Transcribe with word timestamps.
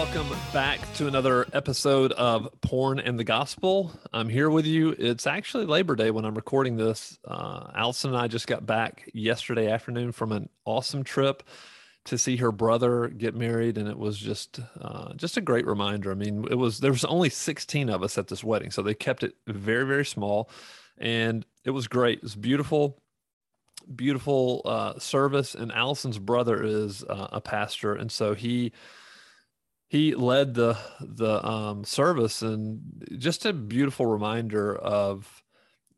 welcome 0.00 0.34
back 0.54 0.80
to 0.94 1.06
another 1.06 1.46
episode 1.52 2.10
of 2.12 2.48
Porn 2.62 2.98
and 2.98 3.18
the 3.18 3.22
Gospel. 3.22 3.92
I'm 4.14 4.30
here 4.30 4.48
with 4.48 4.64
you. 4.64 4.96
It's 4.98 5.26
actually 5.26 5.66
Labor 5.66 5.94
Day 5.94 6.10
when 6.10 6.24
I'm 6.24 6.34
recording 6.34 6.78
this. 6.78 7.18
Uh, 7.22 7.70
Allison 7.74 8.12
and 8.12 8.18
I 8.18 8.26
just 8.26 8.46
got 8.46 8.64
back 8.64 9.10
yesterday 9.12 9.70
afternoon 9.70 10.12
from 10.12 10.32
an 10.32 10.48
awesome 10.64 11.04
trip 11.04 11.42
to 12.06 12.16
see 12.16 12.36
her 12.36 12.50
brother 12.50 13.08
get 13.08 13.34
married, 13.34 13.76
and 13.76 13.88
it 13.88 13.98
was 13.98 14.16
just 14.16 14.58
uh, 14.80 15.12
just 15.16 15.36
a 15.36 15.42
great 15.42 15.66
reminder. 15.66 16.10
I 16.10 16.14
mean, 16.14 16.46
it 16.50 16.56
was 16.56 16.80
there 16.80 16.92
was 16.92 17.04
only 17.04 17.28
16 17.28 17.90
of 17.90 18.02
us 18.02 18.16
at 18.16 18.28
this 18.28 18.42
wedding, 18.42 18.70
so 18.70 18.80
they 18.80 18.94
kept 18.94 19.22
it 19.22 19.34
very 19.46 19.84
very 19.84 20.06
small, 20.06 20.48
and 20.96 21.44
it 21.62 21.72
was 21.72 21.88
great. 21.88 22.20
It 22.20 22.22
was 22.22 22.36
beautiful 22.36 22.96
beautiful 23.94 24.60
uh, 24.66 24.98
service 24.98 25.54
and 25.54 25.72
allison's 25.72 26.18
brother 26.18 26.62
is 26.62 27.02
uh, 27.04 27.28
a 27.32 27.40
pastor 27.40 27.94
and 27.94 28.12
so 28.12 28.34
he 28.34 28.72
he 29.90 30.14
led 30.14 30.54
the 30.54 30.78
the 31.00 31.44
um, 31.44 31.82
service 31.82 32.42
and 32.42 32.80
just 33.18 33.44
a 33.44 33.52
beautiful 33.52 34.06
reminder 34.06 34.76
of 34.76 35.42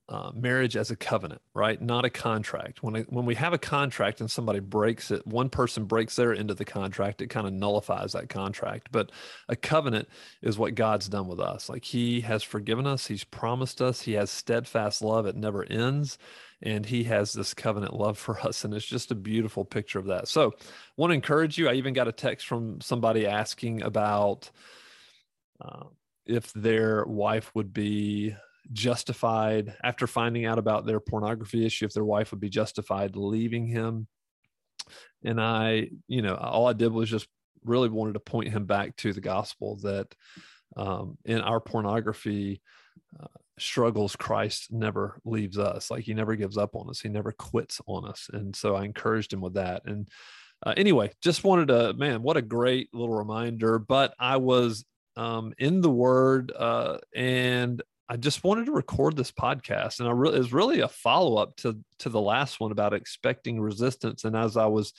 uh, 0.09 0.31
marriage 0.35 0.79
as 0.79 0.91
a 0.91 0.97
covenant, 0.97 1.43
right? 1.53 1.81
Not 1.81 2.07
a 2.07 2.11
contract. 2.11 2.83
When 2.83 2.95
when 3.11 3.27
we 3.27 3.35
have 3.35 3.53
a 3.53 3.59
contract 3.59 4.23
and 4.23 4.31
somebody 4.31 4.61
breaks 4.61 5.11
it, 5.11 5.27
one 5.27 5.51
person 5.51 5.85
breaks 5.85 6.17
their 6.17 6.35
end 6.35 6.51
of 6.51 6.57
the 6.57 6.65
contract, 6.65 7.21
it 7.21 7.27
kind 7.27 7.47
of 7.47 7.53
nullifies 7.53 8.13
that 8.13 8.31
contract. 8.31 8.89
But 8.91 9.13
a 9.51 9.57
covenant 9.57 10.09
is 10.41 10.59
what 10.59 10.75
God's 10.75 11.11
done 11.11 11.29
with 11.29 11.39
us. 11.39 11.69
Like 11.69 11.85
He 11.85 12.23
has 12.23 12.43
forgiven 12.43 12.87
us, 12.87 13.09
He's 13.09 13.25
promised 13.25 13.83
us, 13.83 14.01
He 14.01 14.13
has 14.13 14.31
steadfast 14.31 15.03
love; 15.03 15.27
it 15.27 15.37
never 15.37 15.65
ends, 15.65 16.17
and 16.63 16.87
he 16.87 17.05
has 17.05 17.33
this 17.33 17.55
covenant 17.55 17.95
love 17.95 18.19
for 18.19 18.39
us 18.41 18.65
and 18.65 18.75
it's 18.75 18.87
just 18.87 19.11
a 19.11 19.17
beautiful 19.17 19.65
picture 19.65 19.99
of 19.99 20.07
that. 20.07 20.29
So 20.29 20.53
want 20.97 21.11
to 21.11 21.15
encourage 21.15 21.59
you 21.59 21.69
i 21.69 21.75
even 21.75 21.95
got 21.95 22.09
a 22.09 22.13
text 22.13 22.47
from 22.47 22.81
somebody 22.81 23.27
asking 23.27 23.83
about 23.83 24.51
uh, 25.61 25.85
if 26.27 26.53
their 26.53 27.05
wife 27.05 27.51
would 27.55 27.73
be 27.73 28.35
justified 28.73 29.75
after 29.83 30.07
finding 30.07 30.47
out 30.47 30.59
about 30.59 30.87
their 30.87 31.01
pornography 31.01 31.67
issue 31.67 31.85
if 31.85 31.93
their 31.93 32.05
wife 32.05 32.31
would 32.31 32.41
be 32.41 32.49
justified 32.49 33.17
leaving 33.17 33.67
him. 33.67 34.07
And 35.25 35.41
i 35.41 35.89
you 36.09 36.23
know 36.23 36.35
all 36.35 36.67
i 36.67 36.73
did 36.73 36.93
was 36.93 37.11
just 37.11 37.27
really 37.65 37.89
wanted 37.89 38.15
to 38.15 38.21
point 38.21 38.49
him 38.49 38.67
back 38.67 38.97
to 38.97 39.13
the 39.13 39.21
gospel 39.21 39.77
that 39.83 40.13
um, 40.77 41.17
in 41.25 41.41
our 41.41 41.61
pornography 41.61 42.61
uh, 43.21 43.27
struggles, 43.59 44.17
Christ 44.17 44.73
never 44.73 45.21
leaves 45.25 45.59
us. 45.59 45.91
Like 45.91 46.05
he 46.05 46.15
never 46.15 46.37
gives 46.37 46.57
up 46.57 46.75
on 46.75 46.89
us. 46.89 47.01
He 47.01 47.09
never 47.09 47.33
quits 47.33 47.81
on 47.87 48.09
us. 48.09 48.29
And 48.33 48.55
so 48.55 48.75
I 48.75 48.85
encouraged 48.85 49.33
him 49.33 49.41
with 49.41 49.55
that. 49.55 49.83
And 49.87 50.09
uh, 50.65 50.75
anyway, 50.77 51.11
just 51.21 51.45
wanted 51.45 51.69
to, 51.69 51.93
man, 51.95 52.23
what 52.23 52.37
a 52.37 52.43
great 52.43 52.89
little 52.93 53.15
reminder. 53.15 53.79
But 53.79 54.15
I 54.19 54.37
was 54.37 54.85
um, 55.17 55.53
in 55.59 55.81
the 55.81 55.91
Word, 55.91 56.53
uh, 56.57 56.99
and 57.15 57.83
I 58.09 58.17
just 58.17 58.45
wanted 58.45 58.67
to 58.67 58.73
record 58.73 59.17
this 59.17 59.33
podcast. 59.33 60.01
And 60.01 60.09
I 60.09 60.13
really, 60.13 60.37
it 60.37 60.41
was 60.41 60.53
really 60.53 60.81
a 60.81 60.89
follow 60.89 61.37
up 61.37 61.57
to 61.57 61.79
to 62.01 62.09
the 62.09 62.21
last 62.21 62.61
one 62.61 62.73
about 62.73 62.95
expecting 62.95 63.61
resistance. 63.61 64.25
And 64.25 64.37
as 64.37 64.57
I 64.57 64.67
was 64.67 64.93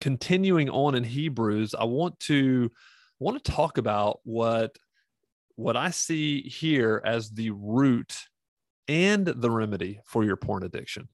continuing 0.00 0.70
on 0.70 0.94
in 0.94 1.04
Hebrews, 1.04 1.74
I 1.74 1.84
want 1.84 2.18
to 2.20 2.70
want 3.18 3.42
to 3.42 3.52
talk 3.52 3.78
about 3.78 4.20
what 4.24 4.76
what 5.60 5.76
I 5.76 5.90
see 5.90 6.40
here 6.40 7.02
as 7.04 7.30
the 7.30 7.50
root 7.50 8.16
and 8.88 9.26
the 9.26 9.50
remedy 9.50 10.00
for 10.06 10.24
your 10.24 10.36
porn 10.36 10.62
addiction, 10.62 11.08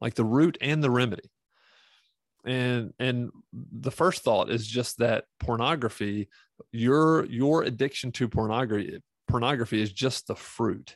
like 0.00 0.14
the 0.14 0.24
root 0.24 0.56
and 0.60 0.82
the 0.82 0.90
remedy. 0.90 1.30
And 2.46 2.94
and 3.00 3.30
the 3.52 3.90
first 3.90 4.22
thought 4.22 4.50
is 4.50 4.66
just 4.66 4.98
that 4.98 5.24
pornography, 5.40 6.28
your 6.70 7.24
your 7.26 7.64
addiction 7.64 8.12
to 8.12 8.28
pornography 8.28 9.00
pornography 9.26 9.82
is 9.82 9.92
just 9.92 10.28
the 10.28 10.36
fruit, 10.36 10.94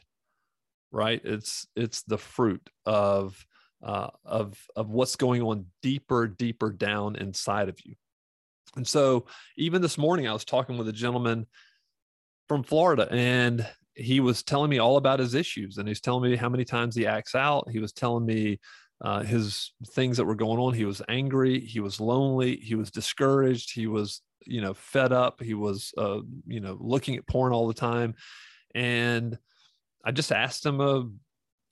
right? 0.92 1.20
It's 1.24 1.66
it's 1.74 2.04
the 2.04 2.18
fruit 2.18 2.70
of 2.86 3.44
uh, 3.84 4.10
of 4.24 4.56
of 4.76 4.90
what's 4.90 5.16
going 5.16 5.42
on 5.42 5.66
deeper, 5.82 6.28
deeper 6.28 6.70
down 6.70 7.16
inside 7.16 7.68
of 7.68 7.76
you. 7.84 7.96
And 8.76 8.86
so, 8.86 9.26
even 9.56 9.82
this 9.82 9.98
morning, 9.98 10.28
I 10.28 10.32
was 10.32 10.44
talking 10.44 10.78
with 10.78 10.86
a 10.86 10.92
gentleman 10.92 11.46
from 12.52 12.62
Florida, 12.62 13.08
and 13.10 13.66
he 13.94 14.20
was 14.20 14.42
telling 14.42 14.68
me 14.68 14.78
all 14.78 14.98
about 14.98 15.20
his 15.20 15.34
issues, 15.34 15.78
and 15.78 15.88
he's 15.88 16.02
telling 16.02 16.30
me 16.30 16.36
how 16.36 16.50
many 16.50 16.66
times 16.66 16.94
he 16.94 17.06
acts 17.06 17.34
out. 17.34 17.70
He 17.70 17.78
was 17.78 17.92
telling 17.92 18.26
me 18.26 18.60
uh, 19.00 19.22
his 19.22 19.72
things 19.92 20.18
that 20.18 20.26
were 20.26 20.34
going 20.34 20.58
on. 20.58 20.74
He 20.74 20.84
was 20.84 21.00
angry. 21.08 21.60
He 21.60 21.80
was 21.80 21.98
lonely. 21.98 22.56
He 22.56 22.74
was 22.74 22.90
discouraged. 22.90 23.72
He 23.74 23.86
was, 23.86 24.20
you 24.46 24.60
know, 24.60 24.74
fed 24.74 25.12
up. 25.12 25.42
He 25.42 25.54
was, 25.54 25.94
uh, 25.96 26.20
you 26.46 26.60
know, 26.60 26.76
looking 26.78 27.16
at 27.16 27.26
porn 27.26 27.54
all 27.54 27.68
the 27.68 27.74
time. 27.74 28.14
And 28.74 29.38
I 30.04 30.12
just 30.12 30.30
asked 30.30 30.66
him 30.66 30.80
a 30.80 31.08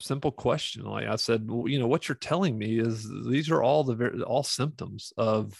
simple 0.01 0.31
question. 0.31 0.83
Like 0.83 1.07
I 1.07 1.15
said, 1.17 1.49
well, 1.49 1.67
you 1.67 1.77
know, 1.77 1.87
what 1.87 2.09
you're 2.09 2.15
telling 2.15 2.57
me 2.57 2.79
is 2.79 3.07
these 3.27 3.51
are 3.51 3.61
all 3.61 3.83
the 3.83 3.95
very, 3.95 4.21
all 4.23 4.43
symptoms 4.43 5.13
of 5.15 5.57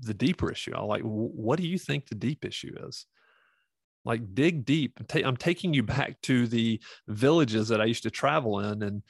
the 0.00 0.14
deeper 0.14 0.50
issue. 0.50 0.74
I 0.74 0.80
like, 0.80 1.02
what 1.02 1.58
do 1.58 1.68
you 1.68 1.78
think 1.78 2.08
the 2.08 2.14
deep 2.14 2.44
issue 2.44 2.74
is? 2.88 3.06
Like 4.04 4.34
dig 4.34 4.64
deep 4.64 4.98
i'm 5.24 5.36
taking 5.36 5.72
you 5.72 5.82
back 5.82 6.20
to 6.22 6.46
the 6.46 6.80
villages 7.08 7.68
that 7.68 7.80
i 7.80 7.84
used 7.84 8.02
to 8.02 8.10
travel 8.10 8.60
in 8.60 8.82
and 8.82 9.02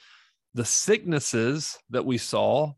the 0.53 0.65
sicknesses 0.65 1.77
that 1.89 2.05
we 2.05 2.17
saw 2.17 2.71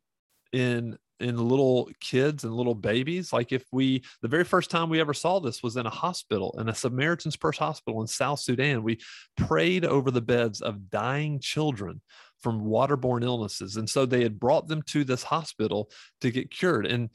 in 0.54 0.98
in 1.22 1.38
little 1.38 1.90
kids 2.02 2.44
and 2.44 2.54
little 2.54 2.76
babies 2.76 3.32
like 3.32 3.54
if 3.54 3.64
we 3.72 4.04
the 4.22 4.28
very 4.28 4.44
first 4.44 4.70
time 4.70 4.90
we 4.90 5.00
ever 5.00 5.14
saw 5.14 5.40
this 5.40 5.64
was 5.64 5.78
in 5.78 5.86
a 5.86 5.90
hospital 5.90 6.56
in 6.60 6.68
a 6.68 6.76
samaritan's 6.76 7.38
purse 7.38 7.58
hospital 7.58 8.02
in 8.02 8.08
south 8.08 8.40
sudan. 8.40 8.84
We 8.84 9.00
prayed 9.38 9.86
over 9.86 10.12
the 10.12 10.22
beds 10.22 10.62
of 10.62 10.90
dying 10.90 11.40
children 11.40 12.02
from 12.40 12.66
waterborne 12.66 13.24
illnesses 13.24 13.78
and 13.78 13.90
so 13.90 14.06
they 14.06 14.24
had 14.24 14.40
brought 14.40 14.68
them 14.68 14.82
to 14.88 15.06
this 15.06 15.24
hospital 15.24 15.90
to 16.20 16.32
get 16.32 16.52
cured. 16.52 16.86
And 16.86 17.10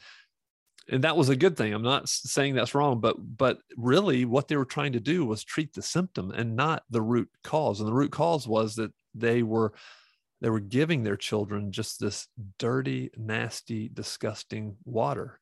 and 0.90 1.04
that 1.04 1.16
was 1.16 1.28
a 1.28 1.36
good 1.36 1.56
thing 1.56 1.72
i'm 1.72 1.82
not 1.82 2.08
saying 2.08 2.54
that's 2.54 2.74
wrong 2.74 3.00
but 3.00 3.16
but 3.36 3.58
really 3.76 4.24
what 4.24 4.48
they 4.48 4.56
were 4.56 4.64
trying 4.64 4.92
to 4.92 5.00
do 5.00 5.24
was 5.24 5.44
treat 5.44 5.72
the 5.72 5.82
symptom 5.82 6.30
and 6.30 6.56
not 6.56 6.82
the 6.90 7.02
root 7.02 7.28
cause 7.42 7.80
and 7.80 7.88
the 7.88 7.94
root 7.94 8.12
cause 8.12 8.46
was 8.46 8.74
that 8.74 8.92
they 9.14 9.42
were 9.42 9.72
they 10.40 10.50
were 10.50 10.60
giving 10.60 11.02
their 11.02 11.16
children 11.16 11.70
just 11.70 12.00
this 12.00 12.28
dirty 12.58 13.10
nasty 13.16 13.88
disgusting 13.92 14.76
water. 14.84 15.38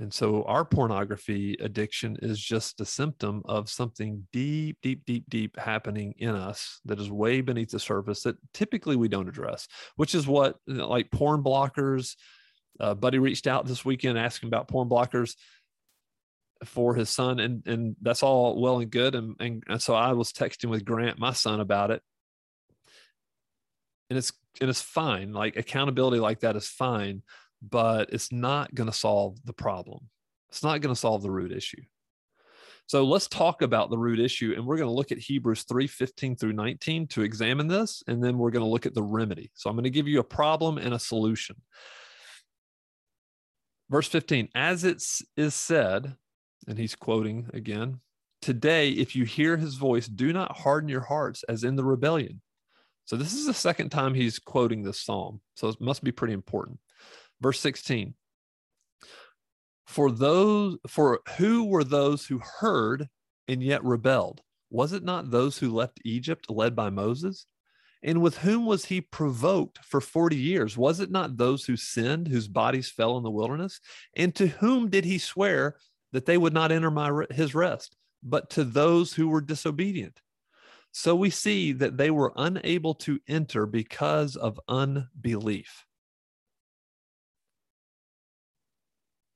And 0.00 0.14
so 0.14 0.44
our 0.44 0.64
pornography 0.64 1.56
addiction 1.60 2.16
is 2.22 2.38
just 2.38 2.80
a 2.80 2.84
symptom 2.84 3.42
of 3.46 3.68
something 3.68 4.28
deep, 4.32 4.78
deep, 4.80 5.04
deep, 5.06 5.24
deep 5.28 5.58
happening 5.58 6.14
in 6.18 6.36
us 6.36 6.80
that 6.84 7.00
is 7.00 7.10
way 7.10 7.40
beneath 7.40 7.70
the 7.70 7.80
surface 7.80 8.22
that 8.22 8.36
typically 8.54 8.94
we 8.94 9.08
don't 9.08 9.28
address, 9.28 9.66
which 9.96 10.14
is 10.14 10.28
what 10.28 10.56
like 10.68 11.10
porn 11.10 11.42
blockers, 11.42 12.14
uh, 12.80 12.94
Buddy 12.94 13.18
reached 13.18 13.46
out 13.46 13.66
this 13.66 13.84
weekend 13.84 14.18
asking 14.18 14.48
about 14.48 14.68
porn 14.68 14.88
blockers 14.88 15.34
for 16.64 16.94
his 16.94 17.10
son, 17.10 17.40
and 17.40 17.66
and 17.66 17.96
that's 18.00 18.22
all 18.22 18.60
well 18.60 18.80
and 18.80 18.90
good. 18.90 19.14
And, 19.14 19.36
and 19.40 19.62
and 19.68 19.82
so 19.82 19.94
I 19.94 20.12
was 20.12 20.32
texting 20.32 20.70
with 20.70 20.84
Grant, 20.84 21.18
my 21.18 21.32
son, 21.32 21.60
about 21.60 21.90
it, 21.90 22.02
and 24.10 24.18
it's 24.18 24.32
and 24.60 24.70
it's 24.70 24.82
fine. 24.82 25.32
Like 25.32 25.56
accountability 25.56 26.20
like 26.20 26.40
that 26.40 26.56
is 26.56 26.68
fine, 26.68 27.22
but 27.62 28.12
it's 28.12 28.32
not 28.32 28.74
going 28.74 28.88
to 28.88 28.96
solve 28.96 29.38
the 29.44 29.52
problem. 29.52 30.08
It's 30.48 30.62
not 30.62 30.80
going 30.80 30.94
to 30.94 31.00
solve 31.00 31.22
the 31.22 31.30
root 31.30 31.52
issue. 31.52 31.82
So 32.86 33.04
let's 33.04 33.28
talk 33.28 33.60
about 33.60 33.90
the 33.90 33.98
root 33.98 34.18
issue, 34.18 34.54
and 34.56 34.64
we're 34.64 34.78
going 34.78 34.88
to 34.88 34.94
look 34.94 35.12
at 35.12 35.18
Hebrews 35.18 35.64
3 35.64 35.86
15 35.86 36.36
through 36.36 36.54
19 36.54 37.06
to 37.08 37.22
examine 37.22 37.68
this, 37.68 38.02
and 38.06 38.24
then 38.24 38.38
we're 38.38 38.50
going 38.50 38.64
to 38.64 38.70
look 38.70 38.86
at 38.86 38.94
the 38.94 39.02
remedy. 39.02 39.50
So 39.54 39.68
I'm 39.68 39.76
going 39.76 39.84
to 39.84 39.90
give 39.90 40.08
you 40.08 40.20
a 40.20 40.24
problem 40.24 40.78
and 40.78 40.94
a 40.94 40.98
solution. 40.98 41.56
Verse 43.90 44.08
15, 44.08 44.50
as 44.54 44.84
it 44.84 45.02
is 45.36 45.54
said, 45.54 46.16
and 46.66 46.78
he's 46.78 46.94
quoting 46.94 47.48
again, 47.54 48.00
today, 48.42 48.90
if 48.90 49.16
you 49.16 49.24
hear 49.24 49.56
his 49.56 49.76
voice, 49.76 50.06
do 50.06 50.32
not 50.32 50.58
harden 50.58 50.88
your 50.88 51.00
hearts 51.00 51.42
as 51.48 51.64
in 51.64 51.76
the 51.76 51.84
rebellion. 51.84 52.42
So 53.06 53.16
this 53.16 53.32
is 53.32 53.46
the 53.46 53.54
second 53.54 53.88
time 53.88 54.12
he's 54.12 54.38
quoting 54.38 54.82
this 54.82 55.00
psalm. 55.00 55.40
So 55.54 55.68
it 55.68 55.80
must 55.80 56.04
be 56.04 56.12
pretty 56.12 56.34
important. 56.34 56.78
Verse 57.40 57.58
16, 57.60 58.14
for 59.86 60.10
those, 60.10 60.76
for 60.86 61.20
who 61.38 61.64
were 61.64 61.84
those 61.84 62.26
who 62.26 62.40
heard 62.60 63.08
and 63.48 63.62
yet 63.62 63.82
rebelled? 63.82 64.42
Was 64.70 64.92
it 64.92 65.02
not 65.02 65.30
those 65.30 65.56
who 65.56 65.72
left 65.72 66.02
Egypt 66.04 66.50
led 66.50 66.76
by 66.76 66.90
Moses? 66.90 67.46
And 68.02 68.22
with 68.22 68.38
whom 68.38 68.64
was 68.64 68.86
he 68.86 69.00
provoked 69.00 69.84
for 69.84 70.00
40 70.00 70.36
years? 70.36 70.78
Was 70.78 71.00
it 71.00 71.10
not 71.10 71.36
those 71.36 71.64
who 71.64 71.76
sinned, 71.76 72.28
whose 72.28 72.46
bodies 72.46 72.88
fell 72.88 73.16
in 73.16 73.24
the 73.24 73.30
wilderness? 73.30 73.80
And 74.16 74.34
to 74.36 74.46
whom 74.46 74.88
did 74.88 75.04
he 75.04 75.18
swear 75.18 75.76
that 76.12 76.26
they 76.26 76.38
would 76.38 76.52
not 76.52 76.70
enter 76.70 76.90
my, 76.90 77.24
his 77.30 77.54
rest, 77.54 77.96
but 78.22 78.50
to 78.50 78.64
those 78.64 79.12
who 79.12 79.28
were 79.28 79.40
disobedient? 79.40 80.20
So 80.92 81.14
we 81.14 81.30
see 81.30 81.72
that 81.72 81.96
they 81.96 82.10
were 82.10 82.32
unable 82.36 82.94
to 82.94 83.18
enter 83.28 83.66
because 83.66 84.36
of 84.36 84.60
unbelief. 84.68 85.84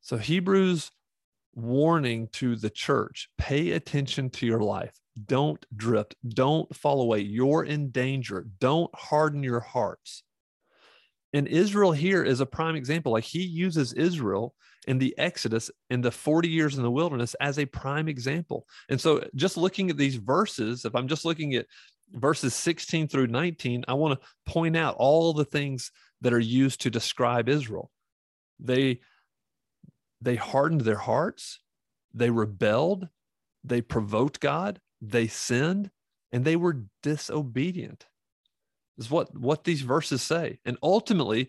So 0.00 0.16
Hebrews 0.16 0.90
warning 1.54 2.28
to 2.32 2.56
the 2.56 2.70
church 2.70 3.28
pay 3.38 3.72
attention 3.72 4.30
to 4.30 4.46
your 4.46 4.60
life. 4.60 4.94
Don't 5.26 5.64
drift. 5.76 6.14
Don't 6.26 6.74
fall 6.74 7.02
away. 7.02 7.20
You're 7.20 7.64
in 7.64 7.90
danger. 7.90 8.46
Don't 8.60 8.92
harden 8.94 9.42
your 9.42 9.60
hearts. 9.60 10.22
And 11.32 11.48
Israel 11.48 11.92
here 11.92 12.22
is 12.22 12.40
a 12.40 12.46
prime 12.46 12.76
example. 12.76 13.12
Like 13.12 13.24
he 13.24 13.42
uses 13.42 13.92
Israel 13.92 14.54
in 14.86 14.98
the 14.98 15.14
Exodus 15.18 15.70
in 15.90 16.00
the 16.00 16.10
40 16.10 16.48
years 16.48 16.76
in 16.76 16.82
the 16.82 16.90
wilderness 16.90 17.34
as 17.40 17.58
a 17.58 17.66
prime 17.66 18.08
example. 18.08 18.66
And 18.88 19.00
so, 19.00 19.24
just 19.34 19.56
looking 19.56 19.90
at 19.90 19.96
these 19.96 20.16
verses, 20.16 20.84
if 20.84 20.94
I'm 20.94 21.08
just 21.08 21.24
looking 21.24 21.54
at 21.54 21.66
verses 22.10 22.54
16 22.54 23.08
through 23.08 23.28
19, 23.28 23.84
I 23.88 23.94
want 23.94 24.20
to 24.20 24.26
point 24.52 24.76
out 24.76 24.96
all 24.98 25.32
the 25.32 25.44
things 25.44 25.90
that 26.20 26.32
are 26.32 26.38
used 26.38 26.82
to 26.82 26.90
describe 26.90 27.48
Israel. 27.48 27.90
They 28.60 29.00
they 30.20 30.36
hardened 30.36 30.82
their 30.82 30.98
hearts, 30.98 31.60
they 32.14 32.30
rebelled, 32.30 33.08
they 33.64 33.80
provoked 33.80 34.38
God, 34.38 34.80
they 35.02 35.26
sinned, 35.26 35.90
and 36.30 36.44
they 36.44 36.56
were 36.56 36.84
disobedient. 37.02 38.06
Is 38.96 39.10
what 39.10 39.36
what 39.36 39.64
these 39.64 39.82
verses 39.82 40.22
say. 40.22 40.58
And 40.64 40.78
ultimately, 40.82 41.48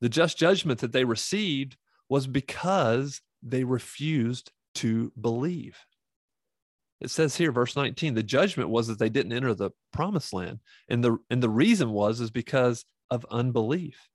the 0.00 0.08
just 0.08 0.36
judgment 0.36 0.80
that 0.80 0.92
they 0.92 1.04
received 1.04 1.76
was 2.08 2.26
because 2.26 3.20
they 3.42 3.64
refused 3.64 4.52
to 4.76 5.12
believe. 5.20 5.78
It 7.00 7.10
says 7.10 7.36
here, 7.36 7.52
verse 7.52 7.76
19, 7.76 8.14
the 8.14 8.22
judgment 8.22 8.70
was 8.70 8.86
that 8.88 8.98
they 8.98 9.08
didn't 9.08 9.32
enter 9.32 9.54
the 9.54 9.70
promised 9.92 10.32
land. 10.32 10.60
And 10.88 11.04
the, 11.04 11.18
and 11.28 11.42
the 11.42 11.50
reason 11.50 11.90
was 11.90 12.20
is 12.20 12.30
because 12.30 12.84
of 13.10 13.26
unbelief. 13.30 14.08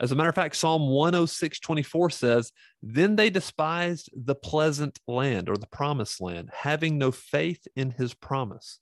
As 0.00 0.12
a 0.12 0.14
matter 0.14 0.28
of 0.28 0.34
fact, 0.34 0.56
Psalm 0.56 0.88
106, 0.88 1.60
24 1.60 2.10
says, 2.10 2.52
Then 2.82 3.16
they 3.16 3.30
despised 3.30 4.10
the 4.14 4.34
pleasant 4.34 4.98
land 5.08 5.48
or 5.48 5.56
the 5.56 5.66
promised 5.66 6.20
land, 6.20 6.50
having 6.52 6.98
no 6.98 7.10
faith 7.10 7.66
in 7.74 7.92
his 7.92 8.12
promise. 8.14 8.80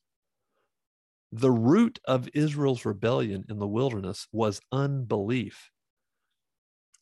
The 1.31 1.51
root 1.51 1.99
of 2.05 2.29
Israel's 2.35 2.85
rebellion 2.85 3.45
in 3.49 3.59
the 3.59 3.67
wilderness 3.67 4.27
was 4.33 4.61
unbelief. 4.71 5.71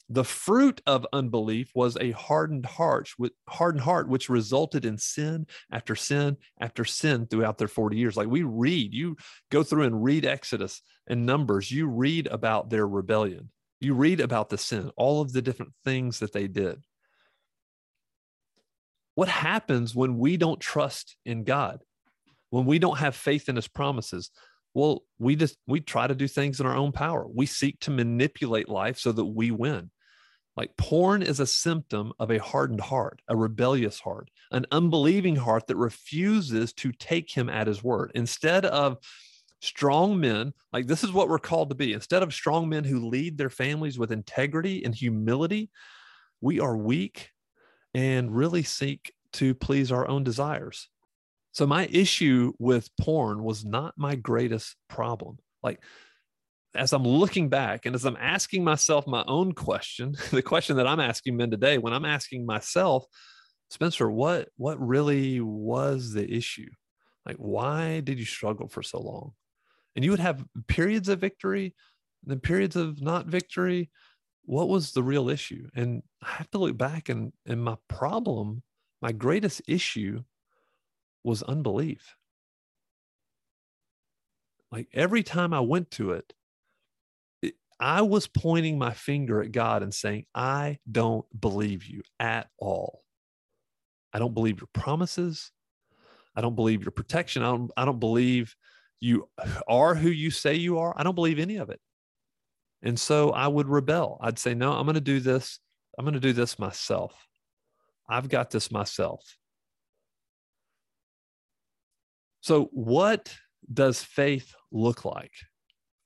The 0.08 0.24
fruit 0.24 0.82
of 0.86 1.06
unbelief 1.12 1.70
was 1.74 1.96
a 1.96 2.10
hardened 2.10 2.66
heart, 2.66 3.08
hardened 3.48 3.82
heart, 3.82 4.08
which 4.08 4.28
resulted 4.28 4.84
in 4.84 4.98
sin 4.98 5.46
after 5.70 5.94
sin 5.94 6.36
after 6.60 6.84
sin 6.84 7.26
throughout 7.26 7.56
their 7.56 7.68
40 7.68 7.96
years. 7.96 8.16
Like 8.16 8.28
we 8.28 8.42
read, 8.42 8.92
you 8.92 9.16
go 9.50 9.62
through 9.62 9.84
and 9.84 10.04
read 10.04 10.26
Exodus 10.26 10.82
and 11.06 11.24
Numbers, 11.24 11.70
you 11.70 11.86
read 11.86 12.26
about 12.26 12.68
their 12.68 12.86
rebellion. 12.86 13.50
You 13.82 13.94
read 13.94 14.20
about 14.20 14.48
the 14.48 14.58
sin, 14.58 14.92
all 14.96 15.20
of 15.20 15.32
the 15.32 15.42
different 15.42 15.72
things 15.84 16.20
that 16.20 16.32
they 16.32 16.46
did. 16.46 16.80
What 19.16 19.28
happens 19.28 19.92
when 19.92 20.18
we 20.18 20.36
don't 20.36 20.60
trust 20.60 21.16
in 21.24 21.42
God? 21.42 21.82
When 22.50 22.64
we 22.64 22.78
don't 22.78 22.98
have 22.98 23.16
faith 23.16 23.48
in 23.48 23.56
his 23.56 23.66
promises? 23.66 24.30
Well, 24.72 25.02
we 25.18 25.34
just 25.34 25.58
we 25.66 25.80
try 25.80 26.06
to 26.06 26.14
do 26.14 26.28
things 26.28 26.60
in 26.60 26.66
our 26.66 26.76
own 26.76 26.92
power. 26.92 27.26
We 27.26 27.44
seek 27.46 27.80
to 27.80 27.90
manipulate 27.90 28.68
life 28.68 28.98
so 28.98 29.10
that 29.10 29.24
we 29.24 29.50
win. 29.50 29.90
Like 30.56 30.76
porn 30.76 31.22
is 31.22 31.40
a 31.40 31.46
symptom 31.46 32.12
of 32.20 32.30
a 32.30 32.38
hardened 32.38 32.82
heart, 32.82 33.20
a 33.26 33.36
rebellious 33.36 33.98
heart, 33.98 34.30
an 34.52 34.64
unbelieving 34.70 35.36
heart 35.36 35.66
that 35.66 35.76
refuses 35.76 36.72
to 36.74 36.92
take 36.92 37.30
him 37.30 37.48
at 37.48 37.66
his 37.66 37.82
word. 37.82 38.12
Instead 38.14 38.64
of 38.64 38.98
strong 39.62 40.18
men, 40.18 40.52
like 40.72 40.88
this 40.88 41.04
is 41.04 41.12
what 41.12 41.28
we're 41.28 41.38
called 41.38 41.68
to 41.70 41.74
be. 41.74 41.92
Instead 41.92 42.22
of 42.22 42.34
strong 42.34 42.68
men 42.68 42.82
who 42.82 43.08
lead 43.08 43.38
their 43.38 43.48
families 43.48 43.96
with 43.96 44.10
integrity 44.10 44.84
and 44.84 44.92
humility, 44.94 45.70
we 46.40 46.58
are 46.58 46.76
weak 46.76 47.30
and 47.94 48.34
really 48.34 48.64
seek 48.64 49.14
to 49.34 49.54
please 49.54 49.92
our 49.92 50.06
own 50.06 50.24
desires. 50.24 50.88
So 51.52 51.64
my 51.66 51.86
issue 51.92 52.52
with 52.58 52.90
porn 53.00 53.44
was 53.44 53.64
not 53.64 53.94
my 53.96 54.16
greatest 54.16 54.74
problem. 54.88 55.38
Like 55.62 55.80
as 56.74 56.92
I'm 56.92 57.06
looking 57.06 57.48
back 57.48 57.86
and 57.86 57.94
as 57.94 58.04
I'm 58.04 58.16
asking 58.18 58.64
myself 58.64 59.06
my 59.06 59.22
own 59.28 59.52
question, 59.52 60.16
the 60.32 60.42
question 60.42 60.76
that 60.78 60.88
I'm 60.88 61.00
asking 61.00 61.36
men 61.36 61.50
today, 61.50 61.78
when 61.78 61.92
I'm 61.92 62.04
asking 62.04 62.46
myself, 62.46 63.04
Spencer, 63.70 64.10
what 64.10 64.48
what 64.56 64.84
really 64.84 65.40
was 65.40 66.12
the 66.12 66.28
issue? 66.28 66.68
Like, 67.24 67.36
why 67.36 68.00
did 68.00 68.18
you 68.18 68.24
struggle 68.24 68.68
for 68.68 68.82
so 68.82 69.00
long? 69.00 69.32
And 69.94 70.04
you 70.04 70.10
would 70.10 70.20
have 70.20 70.44
periods 70.68 71.08
of 71.08 71.20
victory, 71.20 71.74
then 72.24 72.40
periods 72.40 72.76
of 72.76 73.00
not 73.00 73.26
victory. 73.26 73.90
What 74.44 74.68
was 74.68 74.92
the 74.92 75.02
real 75.02 75.28
issue? 75.28 75.68
And 75.74 76.02
I 76.22 76.30
have 76.32 76.50
to 76.52 76.58
look 76.58 76.76
back 76.76 77.08
and 77.08 77.32
and 77.46 77.62
my 77.62 77.76
problem, 77.88 78.62
my 79.00 79.12
greatest 79.12 79.62
issue 79.68 80.22
was 81.24 81.42
unbelief. 81.42 82.16
Like 84.70 84.88
every 84.92 85.22
time 85.22 85.52
I 85.52 85.60
went 85.60 85.90
to 85.92 86.12
it, 86.12 86.32
I 87.78 88.02
was 88.02 88.28
pointing 88.28 88.78
my 88.78 88.92
finger 88.92 89.42
at 89.42 89.52
God 89.52 89.82
and 89.82 89.92
saying, 89.92 90.26
I 90.34 90.78
don't 90.90 91.26
believe 91.38 91.84
you 91.84 92.02
at 92.20 92.48
all. 92.58 93.02
I 94.12 94.20
don't 94.20 94.34
believe 94.34 94.60
your 94.60 94.68
promises. 94.72 95.50
I 96.36 96.40
don't 96.40 96.54
believe 96.54 96.82
your 96.84 96.92
protection. 96.92 97.42
I 97.42 97.46
don't, 97.46 97.70
I 97.76 97.84
don't 97.84 97.98
believe 97.98 98.54
you 99.02 99.28
are 99.66 99.94
who 99.96 100.08
you 100.08 100.30
say 100.30 100.54
you 100.54 100.78
are. 100.78 100.94
I 100.96 101.02
don't 101.02 101.16
believe 101.16 101.40
any 101.40 101.56
of 101.56 101.70
it. 101.70 101.80
And 102.82 102.98
so 102.98 103.30
I 103.30 103.48
would 103.48 103.68
rebel. 103.68 104.18
I'd 104.20 104.38
say, 104.38 104.54
no, 104.54 104.72
I'm 104.72 104.86
going 104.86 104.94
to 104.94 105.00
do 105.00 105.18
this. 105.18 105.58
I'm 105.98 106.04
going 106.04 106.14
to 106.14 106.20
do 106.20 106.32
this 106.32 106.58
myself. 106.58 107.14
I've 108.08 108.28
got 108.28 108.50
this 108.50 108.70
myself. 108.70 109.36
So, 112.40 112.68
what 112.72 113.34
does 113.72 114.02
faith 114.02 114.54
look 114.72 115.04
like? 115.04 115.32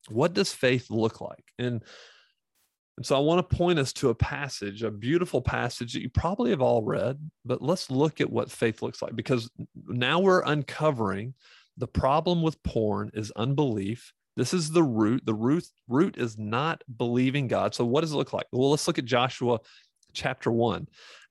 what 0.09 0.35
does 0.35 0.53
faith 0.53 0.91
look 0.91 1.21
like? 1.21 1.45
And, 1.59 1.83
and 2.97 3.05
so 3.05 3.17
I 3.17 3.21
want 3.21 3.49
to 3.49 3.57
point 3.57 3.79
us 3.79 3.93
to 3.95 4.11
a 4.11 4.15
passage, 4.15 4.83
a 4.83 4.91
beautiful 4.91 5.43
passage 5.43 5.93
that 5.93 6.03
you 6.03 6.09
probably 6.09 6.51
have 6.51 6.63
all 6.63 6.83
read, 6.83 7.19
but 7.45 7.61
let's 7.61 7.91
look 7.91 8.21
at 8.21 8.31
what 8.31 8.51
faith 8.51 8.83
looks 8.83 9.03
like 9.03 9.17
because 9.17 9.51
now 9.87 10.21
we're 10.21 10.43
uncovering 10.43 11.35
the 11.77 11.89
problem 11.89 12.43
with 12.43 12.63
porn 12.63 13.11
is 13.15 13.33
unbelief. 13.37 14.13
This 14.37 14.53
is 14.53 14.71
the 14.71 14.83
root. 14.83 15.25
The 15.25 15.35
root 15.35 15.65
root 15.89 16.17
is 16.19 16.39
not 16.39 16.83
believing 16.97 17.49
God. 17.49 17.75
So 17.75 17.85
what 17.85 18.03
does 18.03 18.13
it 18.13 18.17
look 18.17 18.33
like? 18.33 18.47
Well, 18.53 18.71
let's 18.71 18.87
look 18.87 18.99
at 18.99 19.05
Joshua 19.05 19.61
chapter 20.13 20.51
1. 20.51 20.87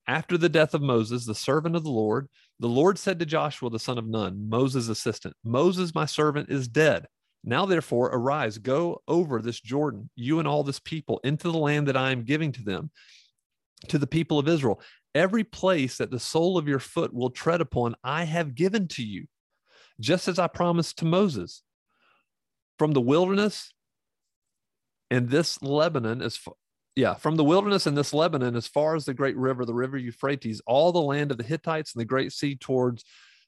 After 0.08 0.38
the 0.38 0.50
death 0.50 0.74
of 0.74 0.82
Moses, 0.82 1.26
the 1.26 1.36
servant 1.36 1.76
of 1.76 1.84
the 1.84 1.90
Lord, 1.90 2.30
the 2.60 2.68
Lord 2.68 2.98
said 2.98 3.20
to 3.20 3.26
Joshua, 3.26 3.70
the 3.70 3.80
son 3.80 3.98
of 3.98 4.08
Nun, 4.08 4.48
Moses' 4.50 4.88
assistant, 4.88 5.36
Moses, 5.44 5.96
my 5.96 6.06
servant, 6.06 6.50
is 6.50 6.68
dead. 6.68 7.08
Now, 7.44 7.66
therefore, 7.66 8.08
arise, 8.08 8.58
go 8.58 9.02
over 9.08 9.42
this 9.42 9.60
Jordan, 9.60 10.10
you 10.16 10.40
and 10.40 10.48
all 10.48 10.64
this 10.64 10.80
people, 10.80 11.20
into 11.24 11.52
the 11.52 11.58
land 11.58 11.88
that 11.88 11.98
I 11.98 12.12
am 12.12 12.24
giving 12.24 12.52
to 12.54 12.64
them, 12.64 12.92
to 13.90 13.98
the 13.98 14.08
people 14.08 14.40
of 14.40 14.48
Israel. 14.48 14.80
Every 15.14 15.44
place 15.44 15.98
that 15.98 16.12
the 16.12 16.20
sole 16.20 16.58
of 16.58 16.68
your 16.68 16.80
foot 16.80 17.14
will 17.14 17.30
tread 17.30 17.62
upon, 17.62 17.96
I 18.04 18.24
have 18.24 18.56
given 18.56 18.88
to 18.90 19.04
you, 19.04 19.28
just 20.00 20.28
as 20.28 20.40
I 20.40 20.48
promised 20.48 20.98
to 21.00 21.06
Moses. 21.06 21.64
From 22.78 22.92
the 22.92 23.02
wilderness 23.02 23.74
and 25.10 25.30
this 25.30 25.62
Lebanon, 25.62 26.22
as 26.22 26.40
yeah, 26.96 27.14
from 27.14 27.36
the 27.36 27.44
wilderness 27.44 27.86
and 27.88 27.98
this 27.98 28.14
Lebanon, 28.14 28.56
as 28.56 28.68
far 28.68 28.96
as 28.96 29.06
the 29.06 29.14
great 29.14 29.38
river, 29.38 29.66
the 29.66 29.74
river 29.74 29.98
Euphrates, 29.98 30.62
all 30.66 30.92
the 30.92 31.02
land 31.02 31.32
of 31.32 31.38
the 31.38 31.44
Hittites 31.44 31.94
and 31.94 32.02
the 32.02 32.06
great 32.06 32.32
sea 32.32 32.56
towards 32.56 33.04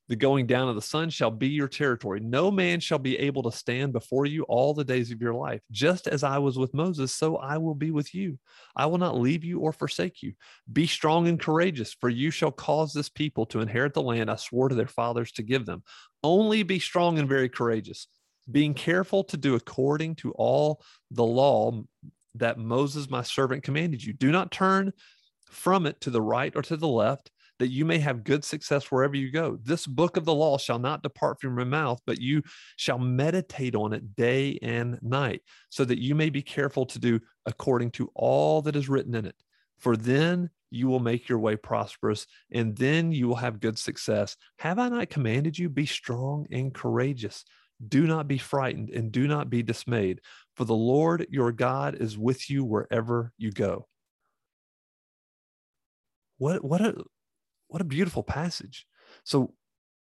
the 0.08 0.16
going 0.16 0.48
down 0.48 0.70
of 0.70 0.76
the 0.76 0.82
sun 0.82 1.10
shall 1.10 1.32
be 1.32 1.50
your 1.50 1.68
territory. 1.68 2.20
No 2.20 2.50
man 2.50 2.80
shall 2.80 3.00
be 3.00 3.18
able 3.18 3.44
to 3.44 3.52
stand 3.52 3.92
before 3.92 4.26
you 4.26 4.44
all 4.44 4.74
the 4.74 4.84
days 4.84 5.12
of 5.12 5.22
your 5.22 5.34
life. 5.34 5.62
Just 5.72 6.08
as 6.08 6.24
I 6.24 6.38
was 6.38 6.58
with 6.58 6.74
Moses, 6.74 7.14
so 7.14 7.38
I 7.38 7.58
will 7.58 7.76
be 7.76 7.92
with 7.92 8.16
you. 8.16 8.40
I 8.76 8.86
will 8.86 8.98
not 8.98 9.20
leave 9.20 9.44
you 9.44 9.60
or 9.60 9.74
forsake 9.74 10.24
you. 10.24 10.34
Be 10.72 10.88
strong 10.88 11.28
and 11.28 11.40
courageous, 11.40 11.94
for 11.94 12.10
you 12.10 12.32
shall 12.32 12.52
cause 12.52 12.94
this 12.94 13.10
people 13.10 13.46
to 13.48 13.60
inherit 13.60 13.94
the 13.94 14.02
land 14.02 14.32
I 14.32 14.38
swore 14.38 14.70
to 14.70 14.76
their 14.76 14.88
fathers 14.88 15.32
to 15.34 15.44
give 15.44 15.66
them. 15.66 15.84
Only 16.24 16.64
be 16.64 16.80
strong 16.80 17.20
and 17.20 17.28
very 17.28 17.50
courageous, 17.50 18.08
being 18.50 18.74
careful 18.74 19.26
to 19.26 19.38
do 19.38 19.56
according 19.56 20.16
to 20.16 20.32
all 20.34 20.82
the 21.12 21.26
law 21.26 21.84
that 22.36 22.58
Moses, 22.58 23.10
my 23.10 23.24
servant, 23.24 23.64
commanded 23.64 24.04
you. 24.04 24.14
Do 24.14 24.32
not 24.32 24.52
turn 24.52 24.94
from 25.50 25.86
it 25.86 26.00
to 26.02 26.10
the 26.10 26.22
right 26.22 26.56
or 26.56 26.62
to 26.62 26.78
the 26.78 26.88
left 26.88 27.32
that 27.60 27.70
you 27.70 27.86
may 27.86 28.00
have 28.00 28.24
good 28.24 28.44
success 28.44 28.86
wherever 28.86 29.16
you 29.16 29.32
go. 29.32 29.58
This 29.64 29.88
book 29.88 30.18
of 30.18 30.26
the 30.26 30.34
law 30.34 30.58
shall 30.58 30.80
not 30.80 31.04
depart 31.04 31.40
from 31.42 31.58
your 31.58 31.66
mouth, 31.66 32.00
but 32.06 32.22
you 32.22 32.44
shall 32.76 33.00
meditate 33.00 33.76
on 33.76 33.94
it 33.94 34.16
day 34.16 34.60
and 34.62 35.00
night, 35.02 35.42
so 35.70 35.84
that 35.86 36.02
you 36.02 36.16
may 36.16 36.30
be 36.30 36.42
careful 36.42 36.86
to 36.86 37.00
do 37.00 37.20
according 37.46 37.92
to 37.92 38.12
all 38.16 38.62
that 38.64 38.76
is 38.76 38.90
written 38.90 39.16
in 39.16 39.26
it. 39.26 39.36
For 39.78 39.96
then 39.96 40.50
you 40.70 40.88
will 40.88 41.00
make 41.00 41.30
your 41.30 41.40
way 41.40 41.56
prosperous, 41.56 42.28
and 42.52 42.76
then 42.76 43.12
you 43.12 43.28
will 43.28 43.36
have 43.36 43.60
good 43.60 43.78
success. 43.78 44.36
Have 44.60 44.80
I 44.80 44.90
not 44.90 45.10
commanded 45.10 45.58
you? 45.58 45.70
Be 45.70 45.86
strong 45.86 46.46
and 46.52 46.74
courageous. 46.74 47.46
Do 47.88 48.08
not 48.08 48.28
be 48.28 48.40
frightened 48.40 48.90
and 48.90 49.12
do 49.12 49.28
not 49.28 49.50
be 49.50 49.62
dismayed, 49.62 50.22
for 50.56 50.66
the 50.66 50.76
Lord 50.76 51.28
your 51.30 51.52
God 51.52 51.96
is 51.96 52.18
with 52.18 52.50
you 52.50 52.66
wherever 52.66 53.32
you 53.38 53.52
go. 53.52 53.88
What 56.40 56.64
what 56.64 56.82
what 57.68 57.82
a 57.82 57.86
beautiful 57.86 58.24
passage. 58.24 58.86
So 59.24 59.54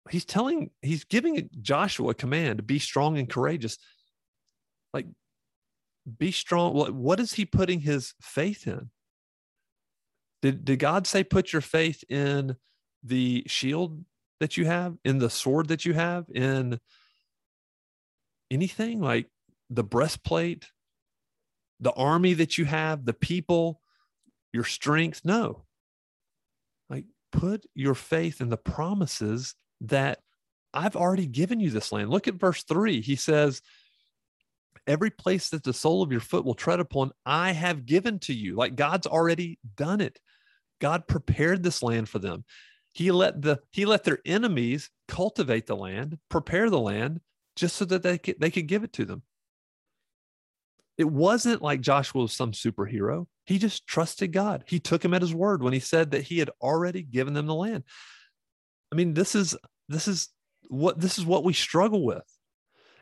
he's 0.09 0.25
telling, 0.25 0.71
he's 0.81 1.03
giving 1.03 1.49
Joshua 1.61 2.09
a 2.09 2.13
command 2.13 2.57
to 2.57 2.63
be 2.63 2.79
strong 2.79 3.17
and 3.17 3.29
courageous. 3.29 3.77
Like, 4.93 5.07
be 6.17 6.31
strong. 6.31 6.73
What, 6.73 6.93
what 6.93 7.19
is 7.19 7.33
he 7.33 7.45
putting 7.45 7.81
his 7.81 8.13
faith 8.21 8.67
in? 8.67 8.89
Did, 10.41 10.65
did 10.65 10.79
God 10.79 11.07
say, 11.07 11.23
put 11.23 11.51
your 11.51 11.61
faith 11.61 12.03
in 12.09 12.55
the 13.03 13.43
shield 13.47 14.05
that 14.39 14.55
you 14.55 14.65
have, 14.65 14.95
in 15.03 15.17
the 15.17 15.29
sword 15.29 15.69
that 15.69 15.83
you 15.85 15.93
have, 15.93 16.25
in 16.33 16.79
anything 18.51 19.01
like 19.01 19.27
the 19.69 19.83
breastplate, 19.83 20.67
the 21.79 21.91
army 21.91 22.33
that 22.35 22.57
you 22.57 22.65
have, 22.65 23.05
the 23.05 23.13
people, 23.13 23.81
your 24.53 24.63
strength? 24.63 25.21
No. 25.23 25.66
Put 27.31 27.65
your 27.75 27.95
faith 27.95 28.41
in 28.41 28.49
the 28.49 28.57
promises 28.57 29.55
that 29.81 30.19
I've 30.73 30.95
already 30.95 31.27
given 31.27 31.59
you 31.59 31.69
this 31.69 31.91
land. 31.91 32.09
Look 32.09 32.27
at 32.27 32.35
verse 32.35 32.63
three. 32.63 33.01
He 33.01 33.15
says, 33.15 33.61
Every 34.85 35.09
place 35.09 35.49
that 35.49 35.63
the 35.63 35.73
sole 35.73 36.01
of 36.01 36.11
your 36.11 36.21
foot 36.21 36.45
will 36.45 36.53
tread 36.53 36.79
upon, 36.79 37.11
I 37.25 37.51
have 37.51 37.85
given 37.85 38.19
to 38.19 38.33
you. 38.33 38.55
Like 38.55 38.75
God's 38.75 39.07
already 39.07 39.59
done 39.75 39.99
it. 39.99 40.19
God 40.79 41.07
prepared 41.07 41.61
this 41.61 41.83
land 41.83 42.07
for 42.07 42.19
them. 42.19 42.45
He 42.93 43.11
let 43.11 43.41
the 43.41 43.59
he 43.71 43.85
let 43.85 44.03
their 44.03 44.19
enemies 44.25 44.89
cultivate 45.07 45.67
the 45.67 45.75
land, 45.75 46.17
prepare 46.29 46.69
the 46.69 46.79
land, 46.79 47.19
just 47.55 47.75
so 47.75 47.85
that 47.85 48.03
they 48.03 48.17
could, 48.17 48.39
they 48.39 48.49
could 48.49 48.67
give 48.67 48.83
it 48.83 48.93
to 48.93 49.05
them. 49.05 49.23
It 50.97 51.09
wasn't 51.09 51.61
like 51.61 51.81
Joshua 51.81 52.23
was 52.23 52.33
some 52.33 52.53
superhero. 52.53 53.27
He 53.47 53.59
just 53.59 53.87
trusted 53.87 54.33
God. 54.33 54.65
He 54.67 54.79
took 54.79 55.03
him 55.03 55.13
at 55.13 55.21
his 55.21 55.33
word 55.33 55.63
when 55.63 55.71
he 55.71 55.79
said 55.79 56.11
that 56.11 56.23
he 56.23 56.39
had 56.39 56.51
already 56.61 57.01
given 57.01 57.33
them 57.33 57.47
the 57.47 57.55
land. 57.55 57.85
I 58.91 58.95
mean, 58.95 59.13
this 59.13 59.35
is 59.35 59.55
this 59.87 60.07
is 60.09 60.27
what 60.67 60.99
this 60.99 61.17
is 61.17 61.25
what 61.25 61.45
we 61.45 61.53
struggle 61.53 62.05
with. 62.05 62.25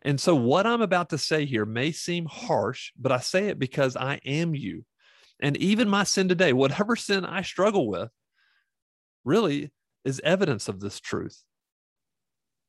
And 0.04 0.22
so 0.22 0.36
what 0.36 0.68
I'm 0.68 0.84
about 0.84 1.10
to 1.10 1.18
say 1.18 1.46
here 1.46 1.66
may 1.66 1.92
seem 1.92 2.28
harsh, 2.28 2.92
but 2.96 3.12
I 3.12 3.18
say 3.18 3.48
it 3.48 3.58
because 3.58 3.98
I 3.98 4.20
am 4.24 4.54
you. 4.54 4.86
And 5.40 5.58
even 5.58 5.90
my 5.90 6.04
sin 6.04 6.30
today, 6.30 6.54
whatever 6.54 6.96
sin 6.96 7.25
I 7.25 7.42
struggle 7.42 7.88
with, 7.88 8.12
really 9.24 9.72
is 10.06 10.22
evidence 10.24 10.70
of 10.70 10.80
this 10.80 11.00
truth. 11.00 11.42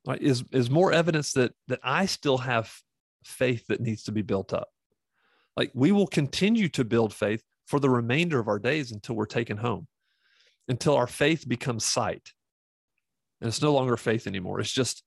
Right? 0.07 0.21
Is 0.21 0.43
is 0.51 0.71
more 0.71 0.91
evidence 0.91 1.33
that 1.33 1.53
that 1.67 1.79
I 1.83 2.07
still 2.07 2.39
have 2.39 2.73
faith 3.23 3.67
that 3.67 3.81
needs 3.81 4.03
to 4.05 4.11
be 4.11 4.23
built 4.23 4.51
up. 4.51 4.69
Like 5.55 5.69
we 5.75 5.91
will 5.91 6.07
continue 6.07 6.69
to 6.69 6.83
build 6.83 7.13
faith 7.13 7.43
for 7.67 7.79
the 7.79 7.89
remainder 7.89 8.39
of 8.39 8.47
our 8.47 8.59
days 8.59 8.91
until 8.91 9.15
we're 9.15 9.25
taken 9.25 9.57
home, 9.57 9.87
until 10.67 10.95
our 10.95 11.05
faith 11.05 11.47
becomes 11.47 11.85
sight. 11.85 12.31
And 13.39 13.47
it's 13.47 13.61
no 13.61 13.73
longer 13.73 13.97
faith 13.97 14.25
anymore. 14.25 14.59
It's 14.59 14.71
just, 14.71 15.03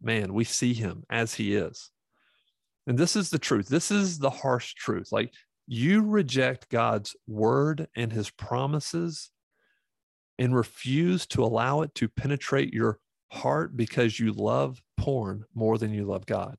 man, 0.00 0.32
we 0.32 0.44
see 0.44 0.72
him 0.72 1.04
as 1.10 1.34
he 1.34 1.54
is. 1.54 1.90
And 2.86 2.96
this 2.96 3.16
is 3.16 3.30
the 3.30 3.38
truth. 3.38 3.68
This 3.68 3.90
is 3.90 4.18
the 4.18 4.30
harsh 4.30 4.74
truth. 4.74 5.08
Like 5.10 5.34
you 5.66 6.02
reject 6.02 6.70
God's 6.70 7.16
word 7.26 7.88
and 7.96 8.12
his 8.12 8.30
promises 8.30 9.30
and 10.38 10.54
refuse 10.54 11.26
to 11.26 11.44
allow 11.44 11.82
it 11.82 11.94
to 11.96 12.08
penetrate 12.08 12.72
your 12.72 12.98
heart 13.32 13.76
because 13.76 14.20
you 14.20 14.32
love 14.32 14.80
porn 14.96 15.44
more 15.54 15.78
than 15.78 15.92
you 15.92 16.04
love 16.04 16.26
God. 16.26 16.56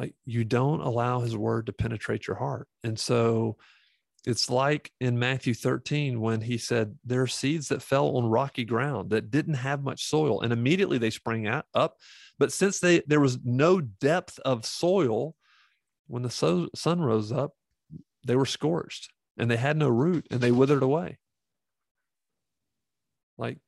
Like 0.00 0.14
you 0.24 0.44
don't 0.44 0.80
allow 0.80 1.20
his 1.20 1.36
word 1.36 1.66
to 1.66 1.74
penetrate 1.74 2.26
your 2.26 2.36
heart. 2.36 2.66
And 2.82 2.98
so 2.98 3.58
it's 4.26 4.48
like 4.48 4.90
in 4.98 5.18
Matthew 5.18 5.52
13 5.52 6.18
when 6.22 6.40
he 6.40 6.56
said, 6.56 6.96
There 7.04 7.20
are 7.20 7.26
seeds 7.26 7.68
that 7.68 7.82
fell 7.82 8.16
on 8.16 8.24
rocky 8.24 8.64
ground 8.64 9.10
that 9.10 9.30
didn't 9.30 9.54
have 9.54 9.82
much 9.82 10.06
soil, 10.06 10.40
and 10.40 10.54
immediately 10.54 10.96
they 10.96 11.10
sprang 11.10 11.46
out, 11.46 11.66
up. 11.74 11.98
But 12.38 12.50
since 12.50 12.80
they 12.80 13.02
there 13.06 13.20
was 13.20 13.40
no 13.44 13.82
depth 13.82 14.38
of 14.38 14.64
soil, 14.64 15.34
when 16.06 16.22
the 16.22 16.30
so, 16.30 16.70
sun 16.74 17.02
rose 17.02 17.30
up, 17.30 17.52
they 18.26 18.36
were 18.36 18.46
scorched 18.46 19.10
and 19.36 19.50
they 19.50 19.58
had 19.58 19.76
no 19.76 19.90
root 19.90 20.26
and 20.30 20.40
they 20.40 20.50
withered 20.50 20.82
away. 20.82 21.18
Like, 23.36 23.58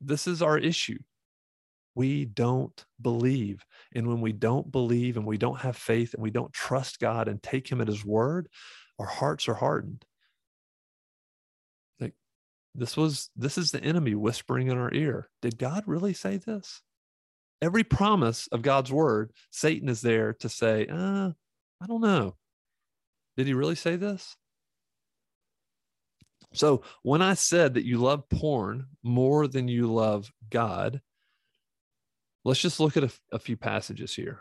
this 0.00 0.28
is 0.28 0.40
our 0.40 0.56
issue. 0.56 1.00
We 1.96 2.26
don't 2.26 2.84
believe. 3.02 3.64
And 3.94 4.06
when 4.06 4.20
we 4.20 4.32
don't 4.32 4.70
believe 4.70 5.16
and 5.16 5.26
we 5.26 5.38
don't 5.38 5.60
have 5.60 5.76
faith 5.76 6.14
and 6.14 6.22
we 6.22 6.30
don't 6.30 6.52
trust 6.52 7.00
God 7.00 7.28
and 7.28 7.42
take 7.42 7.70
Him 7.70 7.80
at 7.80 7.88
His 7.88 8.04
word, 8.04 8.48
our 8.98 9.06
hearts 9.06 9.48
are 9.48 9.54
hardened. 9.54 10.04
Like 11.98 12.14
this 12.74 12.96
was 12.96 13.30
this 13.36 13.58
is 13.58 13.70
the 13.70 13.82
enemy 13.82 14.14
whispering 14.14 14.68
in 14.68 14.78
our 14.78 14.92
ear. 14.92 15.28
Did 15.42 15.58
God 15.58 15.84
really 15.86 16.14
say 16.14 16.36
this? 16.36 16.82
Every 17.62 17.84
promise 17.84 18.46
of 18.48 18.62
God's 18.62 18.92
word, 18.92 19.32
Satan 19.50 19.88
is 19.88 20.00
there 20.00 20.32
to 20.34 20.48
say, 20.48 20.86
uh, 20.86 21.30
I 21.82 21.86
don't 21.86 22.00
know. 22.00 22.36
Did 23.36 23.46
he 23.46 23.54
really 23.54 23.74
say 23.74 23.96
this? 23.96 24.36
So 26.52 26.82
when 27.02 27.22
I 27.22 27.34
said 27.34 27.74
that 27.74 27.84
you 27.84 27.98
love 27.98 28.28
porn 28.28 28.86
more 29.02 29.46
than 29.46 29.68
you 29.68 29.92
love 29.92 30.32
God, 30.48 31.00
let's 32.44 32.60
just 32.60 32.80
look 32.80 32.96
at 32.96 33.04
a, 33.04 33.10
a 33.32 33.38
few 33.38 33.56
passages 33.56 34.14
here 34.14 34.40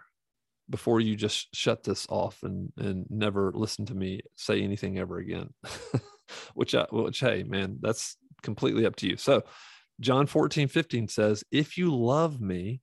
before 0.70 1.00
you 1.00 1.15
just 1.15 1.53
shut 1.56 1.84
this 1.84 2.06
off 2.10 2.44
and 2.44 2.72
and 2.77 3.06
never 3.10 3.51
listen 3.53 3.86
to 3.88 3.96
me 3.96 4.22
say 4.36 4.62
anything 4.62 4.98
ever 4.98 5.18
again. 5.18 5.50
Which 6.53 6.75
I, 6.75 6.86
which 6.91 7.22
hey 7.22 7.41
man 7.41 7.79
that's 7.82 8.15
completely 8.44 8.86
up 8.86 8.96
to 8.98 9.08
you. 9.08 9.18
So 9.18 9.44
john 10.00 10.27
14 10.27 10.68
15 10.68 11.08
says 11.08 11.44
if 11.51 11.75
you 11.75 11.94
love 11.94 12.39
me 12.39 12.82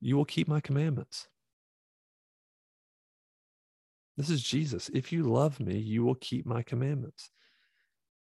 you 0.00 0.16
will 0.16 0.24
keep 0.24 0.48
my 0.48 0.60
commandments. 0.60 1.28
This 4.16 4.30
is 4.30 4.42
jesus. 4.42 4.88
If 4.88 5.12
you 5.12 5.24
love 5.24 5.60
me 5.60 5.76
you 5.76 6.02
will 6.02 6.14
keep 6.14 6.46
my 6.46 6.62
commandments 6.62 7.30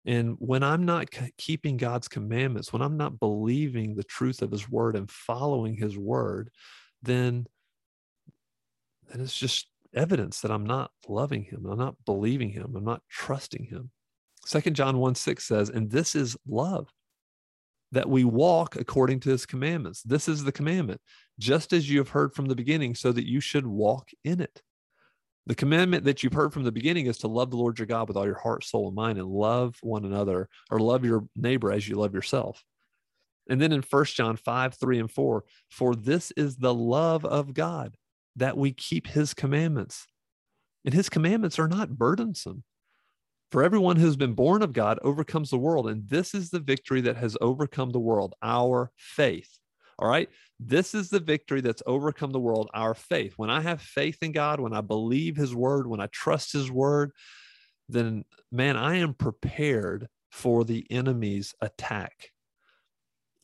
and 0.05 0.35
when 0.39 0.63
i'm 0.63 0.85
not 0.85 1.07
keeping 1.37 1.77
god's 1.77 2.07
commandments 2.07 2.71
when 2.71 2.81
i'm 2.81 2.97
not 2.97 3.19
believing 3.19 3.95
the 3.95 4.03
truth 4.03 4.41
of 4.41 4.51
his 4.51 4.69
word 4.69 4.95
and 4.95 5.09
following 5.09 5.75
his 5.75 5.97
word 5.97 6.49
then 7.01 7.45
and 9.11 9.21
it's 9.21 9.37
just 9.37 9.67
evidence 9.95 10.41
that 10.41 10.51
I'm 10.51 10.65
not 10.65 10.91
loving 11.07 11.43
him. 11.43 11.65
I'm 11.65 11.79
not 11.79 11.95
believing 12.05 12.49
him. 12.49 12.73
I'm 12.75 12.83
not 12.83 13.01
trusting 13.09 13.65
him. 13.65 13.91
Second 14.45 14.75
John 14.75 14.97
1 14.97 15.15
6 15.15 15.43
says, 15.43 15.69
and 15.69 15.89
this 15.89 16.15
is 16.15 16.37
love, 16.47 16.89
that 17.91 18.09
we 18.09 18.23
walk 18.23 18.75
according 18.75 19.21
to 19.21 19.29
his 19.29 19.45
commandments. 19.45 20.03
This 20.03 20.27
is 20.27 20.43
the 20.43 20.51
commandment, 20.51 21.01
just 21.39 21.73
as 21.73 21.89
you 21.89 21.97
have 21.99 22.09
heard 22.09 22.33
from 22.33 22.45
the 22.45 22.55
beginning, 22.55 22.93
so 22.93 23.11
that 23.11 23.27
you 23.27 23.39
should 23.39 23.65
walk 23.65 24.09
in 24.23 24.41
it. 24.41 24.61
The 25.47 25.55
commandment 25.55 26.05
that 26.05 26.23
you've 26.23 26.33
heard 26.33 26.53
from 26.53 26.63
the 26.63 26.71
beginning 26.71 27.05
is 27.05 27.19
to 27.19 27.27
love 27.27 27.51
the 27.51 27.57
Lord 27.57 27.77
your 27.77 27.85
God 27.85 28.07
with 28.07 28.17
all 28.17 28.25
your 28.25 28.39
heart, 28.39 28.63
soul, 28.63 28.87
and 28.87 28.95
mind, 28.95 29.19
and 29.19 29.27
love 29.27 29.77
one 29.81 30.03
another 30.03 30.49
or 30.71 30.79
love 30.79 31.05
your 31.05 31.27
neighbor 31.35 31.71
as 31.71 31.87
you 31.87 31.95
love 31.95 32.15
yourself. 32.15 32.63
And 33.47 33.61
then 33.61 33.71
in 33.71 33.83
First 33.83 34.15
John 34.15 34.37
5, 34.37 34.73
3, 34.73 34.99
and 34.99 35.11
4, 35.11 35.43
for 35.69 35.95
this 35.95 36.31
is 36.31 36.57
the 36.57 36.73
love 36.73 37.23
of 37.25 37.53
God 37.53 37.95
that 38.35 38.57
we 38.57 38.71
keep 38.71 39.07
his 39.07 39.35
commandments. 39.35 40.07
And 40.83 40.93
his 40.93 41.09
commandments 41.09 41.59
are 41.59 41.67
not 41.67 41.97
burdensome. 41.97 42.63
For 43.51 43.63
everyone 43.63 43.97
who's 43.97 44.15
been 44.15 44.33
born 44.33 44.63
of 44.63 44.73
God 44.73 44.99
overcomes 45.03 45.51
the 45.51 45.59
world. 45.59 45.87
And 45.87 46.09
this 46.09 46.33
is 46.33 46.49
the 46.49 46.59
victory 46.59 47.01
that 47.01 47.17
has 47.17 47.37
overcome 47.39 47.91
the 47.91 47.99
world, 47.99 48.33
our 48.41 48.91
faith. 48.97 49.59
All 49.97 50.07
right. 50.07 50.29
This 50.59 50.93
is 50.93 51.09
the 51.09 51.19
victory 51.19 51.61
that's 51.61 51.83
overcome 51.85 52.31
the 52.31 52.39
world, 52.39 52.69
our 52.73 52.93
faith. 52.93 53.33
When 53.37 53.49
I 53.49 53.61
have 53.61 53.81
faith 53.81 54.17
in 54.21 54.31
God, 54.31 54.59
when 54.59 54.73
I 54.73 54.81
believe 54.81 55.35
his 55.35 55.55
word, 55.55 55.87
when 55.87 56.01
I 56.01 56.07
trust 56.07 56.53
his 56.53 56.71
word, 56.71 57.11
then 57.87 58.25
man, 58.51 58.77
I 58.77 58.97
am 58.97 59.13
prepared 59.13 60.07
for 60.31 60.63
the 60.63 60.85
enemy's 60.89 61.53
attack. 61.61 62.31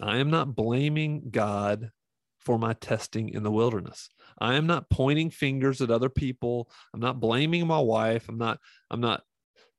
I 0.02 0.18
am 0.18 0.30
not 0.30 0.56
blaming 0.56 1.30
God 1.30 1.92
for 2.40 2.58
my 2.58 2.74
testing 2.74 3.30
in 3.30 3.44
the 3.44 3.52
wilderness. 3.52 4.10
I 4.40 4.56
am 4.56 4.66
not 4.66 4.90
pointing 4.90 5.30
fingers 5.30 5.80
at 5.82 5.92
other 5.92 6.10
people. 6.10 6.70
I'm 6.94 7.00
not 7.00 7.20
blaming 7.20 7.68
my 7.68 7.80
wife. 7.80 8.28
I'm 8.28 8.38
not 8.38 8.60
I'm 8.90 9.00
not 9.00 9.22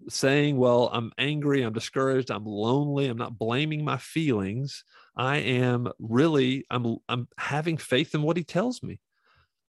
saying, 0.09 0.56
well, 0.56 0.90
I'm 0.92 1.12
angry, 1.18 1.62
I'm 1.62 1.73
discouraged, 1.73 2.30
I'm 2.30 2.44
lonely. 2.44 3.06
I'm 3.06 3.18
not 3.18 3.38
blaming 3.38 3.85
my 3.85 3.99
feelings. 3.99 4.85
I 5.16 5.38
am 5.38 5.90
really 5.99 6.64
I'm 6.71 6.97
I'm 7.09 7.28
having 7.38 7.76
faith 7.76 8.14
in 8.14 8.23
what 8.23 8.37
he 8.37 8.44
tells 8.44 8.82
me. 8.82 8.99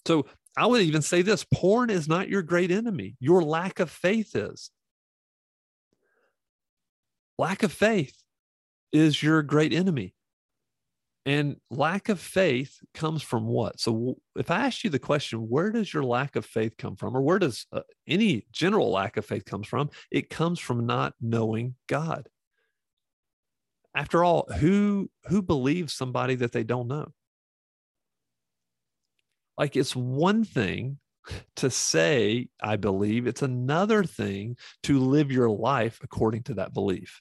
So 0.07 0.27
I 0.57 0.67
would 0.67 0.83
even 0.83 1.03
say 1.03 1.23
this 1.23 1.45
porn 1.45 1.91
is 1.91 2.09
not 2.09 2.29
your 2.29 2.43
great 2.43 2.71
enemy. 2.71 3.17
Your 3.21 3.43
lack 3.43 3.81
of 3.81 3.91
faith 3.91 4.37
is. 4.37 4.71
Lack 7.39 7.63
of 7.63 7.73
faith 7.73 8.17
is 8.93 9.23
your 9.23 9.43
great 9.43 9.73
enemy. 9.73 10.15
And 11.25 11.57
lack 11.71 12.09
of 12.09 12.19
faith 12.21 12.79
comes 12.95 13.23
from 13.23 13.47
what? 13.47 13.79
So, 13.81 14.17
if 14.37 14.51
I 14.51 14.67
ask 14.67 14.83
you 14.85 14.91
the 14.91 14.99
question, 14.99 15.49
where 15.49 15.71
does 15.71 15.93
your 15.95 16.05
lack 16.05 16.35
of 16.37 16.45
faith 16.45 16.77
come 16.77 16.97
from, 16.97 17.17
or 17.17 17.23
where 17.23 17.39
does 17.39 17.67
uh, 17.73 17.83
any 18.09 18.47
general 18.53 18.91
lack 18.91 19.17
of 19.17 19.25
faith 19.25 19.45
comes 19.45 19.69
from? 19.69 19.91
It 20.11 20.31
comes 20.31 20.59
from 20.59 20.85
not 20.87 21.15
knowing 21.21 21.77
God. 21.89 22.29
after 23.95 24.25
all, 24.25 24.47
who 24.59 25.11
who 25.29 25.43
believes 25.43 25.93
somebody 25.95 26.35
that 26.37 26.53
they 26.53 26.65
don't 26.65 26.89
know? 26.89 27.13
Like 29.59 29.77
it's 29.77 29.95
one 29.95 30.45
thing 30.45 30.99
to 31.57 31.71
say, 31.71 32.49
I 32.63 32.77
believe, 32.77 33.27
it's 33.27 33.43
another 33.43 34.05
thing 34.05 34.57
to 34.85 34.99
live 34.99 35.31
your 35.31 35.51
life 35.51 36.01
according 36.03 36.43
to 36.45 36.55
that 36.55 36.75
belief. 36.75 37.21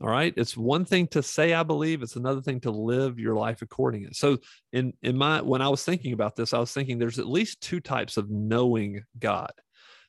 All 0.00 0.08
right. 0.08 0.34
It's 0.36 0.56
one 0.56 0.84
thing 0.84 1.06
to 1.08 1.22
say 1.22 1.54
I 1.54 1.62
believe, 1.62 2.02
it's 2.02 2.16
another 2.16 2.42
thing 2.42 2.60
to 2.60 2.70
live 2.70 3.18
your 3.18 3.34
life 3.34 3.62
according. 3.62 4.12
So 4.12 4.38
in 4.72 4.92
in 5.02 5.16
my 5.16 5.40
when 5.40 5.62
I 5.62 5.70
was 5.70 5.84
thinking 5.84 6.12
about 6.12 6.36
this, 6.36 6.52
I 6.52 6.58
was 6.58 6.72
thinking 6.72 6.98
there's 6.98 7.18
at 7.18 7.26
least 7.26 7.62
two 7.62 7.80
types 7.80 8.18
of 8.18 8.30
knowing 8.30 9.04
God 9.18 9.52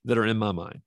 that 0.03 0.17
are 0.17 0.25
in 0.25 0.37
my 0.37 0.51
mind. 0.51 0.81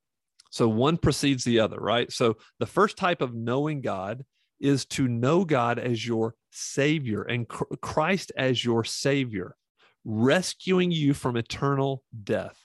So 0.51 0.69
one 0.69 0.99
precedes 0.99 1.45
the 1.45 1.61
other, 1.61 1.79
right? 1.79 2.13
So 2.13 2.37
the 2.59 2.67
first 2.67 2.99
type 2.99 3.23
of 3.23 3.35
knowing 3.35 3.81
God 3.81 4.25
is 4.61 4.85
to 4.85 5.09
know 5.09 5.45
God 5.45 5.79
as 5.79 6.07
your 6.07 6.35
savior 6.51 7.23
and 7.23 7.49
Christ 7.49 8.33
as 8.37 8.63
your 8.63 8.85
savior, 8.85 9.57
rescuing 10.05 10.91
you 10.91 11.15
from 11.15 11.37
eternal 11.37 12.03
death. 12.23 12.59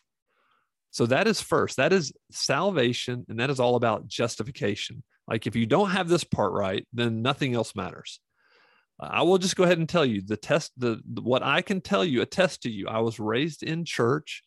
So 0.92 1.06
that 1.06 1.28
is 1.28 1.40
first. 1.40 1.78
That 1.78 1.94
is 1.94 2.12
salvation 2.32 3.26
and 3.30 3.40
that 3.40 3.50
is 3.50 3.60
all 3.60 3.76
about 3.76 4.08
justification. 4.08 5.04
Like 5.28 5.48
if 5.48 5.56
you 5.56 5.66
don't 5.66 5.92
have 5.92 6.08
this 6.08 6.24
part 6.24 6.54
right, 6.54 6.88
then 6.94 7.22
nothing 7.22 7.56
else 7.56 7.76
matters. 7.76 8.20
Uh, 9.00 9.10
I 9.12 9.22
will 9.24 9.38
just 9.38 9.56
go 9.56 9.64
ahead 9.64 9.80
and 9.80 9.90
tell 9.90 10.06
you 10.06 10.22
the 10.22 10.38
test, 10.38 10.72
the, 10.78 11.02
the 11.06 11.22
what 11.22 11.44
I 11.44 11.62
can 11.62 11.82
tell 11.82 12.06
you, 12.06 12.22
attest 12.22 12.64
to 12.64 12.70
you. 12.70 12.88
I 12.88 13.00
was 13.00 13.20
raised 13.20 13.64
in 13.64 13.86
church. 13.86 14.44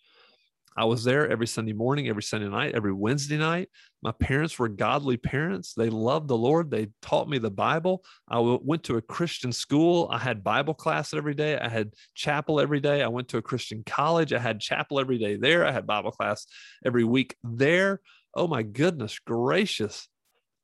I 0.76 0.84
was 0.84 1.02
there 1.02 1.28
every 1.28 1.48
Sunday 1.48 1.72
morning, 1.72 2.08
every 2.08 2.22
Sunday 2.22 2.48
night, 2.48 2.76
every 2.76 2.92
Wednesday 2.92 3.36
night. 3.36 3.68
My 4.00 4.12
parents 4.12 4.60
were 4.60 4.68
godly 4.68 5.16
parents. 5.16 5.74
They 5.74 5.90
loved 5.90 6.28
the 6.28 6.36
Lord. 6.36 6.70
They 6.70 6.90
taught 7.02 7.28
me 7.28 7.38
the 7.38 7.50
Bible. 7.50 8.04
I 8.28 8.38
went 8.38 8.84
to 8.84 8.96
a 8.96 9.02
Christian 9.02 9.50
school. 9.50 10.08
I 10.08 10.18
had 10.18 10.44
Bible 10.44 10.74
class 10.74 11.12
every 11.12 11.34
day. 11.34 11.58
I 11.58 11.68
had 11.68 11.94
chapel 12.14 12.60
every 12.60 12.78
day. 12.78 13.02
I 13.02 13.08
went 13.08 13.26
to 13.30 13.38
a 13.38 13.42
Christian 13.42 13.82
college. 13.84 14.32
I 14.32 14.38
had 14.38 14.60
chapel 14.60 15.00
every 15.00 15.18
day 15.18 15.34
there. 15.34 15.66
I 15.66 15.72
had 15.72 15.84
Bible 15.84 16.12
class 16.12 16.46
every 16.84 17.02
week 17.02 17.34
there. 17.42 18.00
Oh 18.32 18.46
my 18.46 18.62
goodness 18.62 19.18
gracious. 19.18 20.06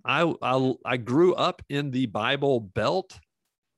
I, 0.04 0.32
I 0.42 0.74
I 0.84 0.96
grew 0.96 1.34
up 1.34 1.62
in 1.68 1.90
the 1.90 2.06
Bible 2.06 2.60
Belt. 2.60 3.18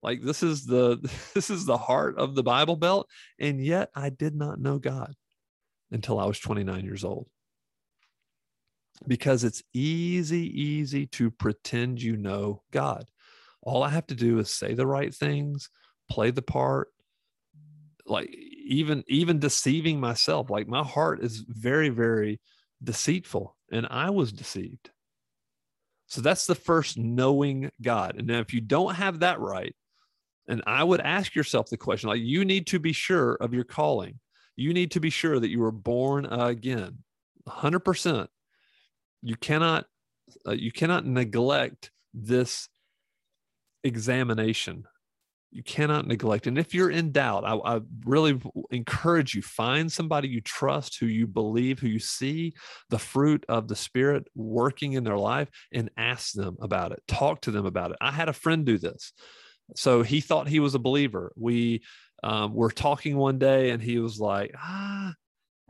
Like 0.02 0.23
this 0.23 0.42
is 0.42 0.66
the 0.66 0.99
this 1.35 1.50
is 1.50 1.66
the 1.66 1.78
heart 1.78 2.18
of 2.18 2.35
the 2.35 2.42
Bible 2.42 2.76
Belt, 2.76 3.09
and 3.38 3.64
yet 3.64 3.90
I 3.95 4.11
did 4.11 4.35
not 4.35 4.61
know 4.61 4.78
God 4.78 5.14
until 5.90 6.18
I 6.18 6.26
was 6.26 6.38
29 6.40 6.85
years 6.85 7.04
old. 7.04 7.28
Because 9.06 9.45
it's 9.45 9.62
easy, 9.75 10.49
easy 10.61 11.06
to 11.09 11.30
pretend 11.30 12.00
you 12.00 12.16
know 12.16 12.62
God. 12.73 13.04
All 13.62 13.83
I 13.83 13.90
have 13.90 14.06
to 14.06 14.14
do 14.14 14.38
is 14.38 14.50
say 14.50 14.75
the 14.75 14.87
right 14.87 15.14
things, 15.14 15.68
play 16.11 16.30
the 16.30 16.42
part, 16.42 16.88
like 18.06 18.35
even 18.66 19.04
even 19.06 19.38
deceiving 19.38 20.00
myself. 20.00 20.50
Like 20.50 20.66
my 20.66 20.83
heart 20.83 21.23
is 21.23 21.45
very, 21.47 21.90
very 21.90 22.40
deceitful, 22.83 23.56
and 23.71 23.87
I 23.90 24.11
was 24.11 24.33
deceived. 24.33 24.90
So 26.06 26.20
that's 26.20 26.46
the 26.46 26.54
first 26.54 26.96
knowing 26.96 27.70
God. 27.82 28.16
And 28.16 28.28
now, 28.28 28.38
if 28.38 28.54
you 28.54 28.60
don't 28.60 28.94
have 28.94 29.20
that 29.20 29.40
right, 29.40 29.75
and 30.48 30.62
I 30.66 30.84
would 30.84 31.00
ask 31.00 31.34
yourself 31.34 31.68
the 31.68 31.76
question 31.76 32.08
like, 32.08 32.20
you 32.20 32.44
need 32.44 32.68
to 32.68 32.78
be 32.78 32.92
sure 32.92 33.34
of 33.34 33.52
your 33.52 33.64
calling. 33.64 34.20
You 34.54 34.72
need 34.72 34.92
to 34.92 35.00
be 35.00 35.10
sure 35.10 35.38
that 35.38 35.50
you 35.50 35.60
were 35.60 35.72
born 35.72 36.25
again, 36.26 36.99
100%. 37.49 38.28
You 39.23 39.36
cannot, 39.36 39.86
uh, 40.47 40.52
you 40.52 40.71
cannot 40.71 41.04
neglect 41.04 41.90
this 42.14 42.69
examination 43.82 44.84
you 45.50 45.63
cannot 45.63 46.06
neglect. 46.06 46.47
And 46.47 46.59
if 46.59 46.75
you're 46.75 46.91
in 46.91 47.13
doubt, 47.13 47.45
I, 47.45 47.54
I, 47.54 47.80
really 48.04 48.41
encourage 48.71 49.35
you 49.35 49.43
find 49.43 49.91
somebody 49.91 50.28
you 50.28 50.41
trust, 50.41 50.99
who 50.99 51.06
you 51.06 51.26
believe, 51.26 51.78
who 51.78 51.89
you 51.89 51.99
see 51.99 52.54
the 52.91 52.99
fruit 52.99 53.45
of 53.49 53.69
the 53.69 53.76
Spirit 53.76 54.28
working 54.35 54.95
in 54.95 55.04
their 55.04 55.17
life, 55.17 55.49
and 55.73 55.91
ask 55.97 56.32
them 56.32 56.56
about 56.61 56.93
it. 56.93 57.02
Talk 57.09 57.43
to 57.43 57.50
them 57.50 57.65
about 57.65 57.93
it. 57.93 57.97
I 58.00 58.11
had 58.11 58.28
a 58.28 58.35
friend 58.35 58.67
do 58.67 58.78
this. 58.78 59.13
So 59.75 60.02
he 60.02 60.21
thought 60.21 60.49
he 60.49 60.61
was 60.61 60.75
a 60.75 60.80
believer. 60.80 61.32
We 61.37 61.82
um, 62.23 62.54
were 62.54 62.71
talking 62.71 63.17
one 63.17 63.39
day, 63.39 63.71
and 63.71 63.82
he 63.82 63.99
was 63.99 64.19
like, 64.19 64.52
"Ah, 64.56 65.15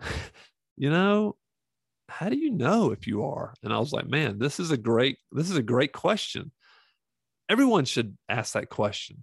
you 0.76 0.90
know, 0.90 1.36
how 2.08 2.28
do 2.28 2.36
you 2.36 2.50
know 2.50 2.90
if 2.90 3.06
you 3.06 3.24
are?" 3.24 3.54
And 3.62 3.72
I 3.72 3.78
was 3.78 3.92
like, 3.92 4.08
"Man, 4.08 4.38
this 4.38 4.58
is 4.58 4.70
a 4.70 4.76
great 4.76 5.18
this 5.32 5.50
is 5.50 5.56
a 5.56 5.62
great 5.62 5.92
question." 5.92 6.50
Everyone 7.48 7.84
should 7.84 8.16
ask 8.28 8.54
that 8.54 8.70
question 8.70 9.22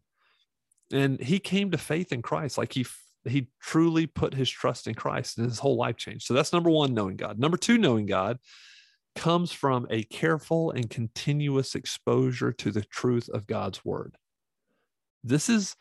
and 0.93 1.21
he 1.21 1.39
came 1.39 1.71
to 1.71 1.77
faith 1.77 2.11
in 2.11 2.21
Christ. 2.21 2.57
Like 2.57 2.73
he 2.73 2.85
he 3.25 3.47
truly 3.61 4.05
put 4.05 4.33
his 4.33 4.49
trust 4.49 4.87
in 4.87 4.95
Christ 4.95 5.37
and 5.37 5.47
his 5.47 5.59
whole 5.59 5.77
life 5.77 5.97
changed. 5.97 6.25
So 6.25 6.33
that's 6.33 6.53
number 6.53 6.69
one, 6.69 6.93
knowing 6.93 7.15
God. 7.15 7.39
Number 7.39 7.57
two, 7.57 7.77
knowing 7.77 8.05
God 8.05 8.37
comes 9.15 9.51
from 9.51 9.87
a 9.89 10.03
careful 10.03 10.71
and 10.71 10.89
continuous 10.89 11.75
exposure 11.75 12.51
to 12.51 12.71
the 12.71 12.81
truth 12.81 13.29
of 13.29 13.47
God's 13.47 13.83
word. 13.85 14.17
This 15.23 15.49
is, 15.49 15.75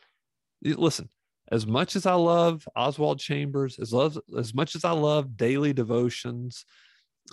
listen, 0.62 1.09
as 1.51 1.66
much 1.66 1.96
as 1.96 2.07
I 2.07 2.14
love 2.14 2.66
Oswald 2.77 3.18
Chambers, 3.18 3.79
as, 3.79 3.92
love, 3.92 4.18
as 4.38 4.55
much 4.55 4.77
as 4.77 4.85
I 4.85 4.92
love 4.92 5.37
daily 5.37 5.72
devotions, 5.72 6.64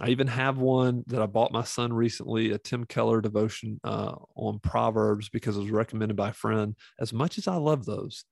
I 0.02 0.10
even 0.10 0.28
have 0.28 0.58
one 0.58 1.04
that 1.08 1.22
I 1.22 1.26
bought 1.26 1.52
my 1.52 1.64
son 1.64 1.92
recently, 1.92 2.52
a 2.52 2.58
Tim 2.58 2.86
Keller 2.86 3.22
devotion 3.22 3.80
uh, 3.84 4.16
on 4.36 4.60
Proverbs 4.60 5.30
because 5.30 5.58
it 5.58 5.62
was 5.62 5.72
recommended 5.72 6.16
by 6.16 6.30
a 6.30 6.34
friend. 6.34 6.76
As 7.00 7.12
much 7.12 7.38
as 7.38 7.48
I 7.48 7.56
love 7.56 7.86
those, 7.86 8.24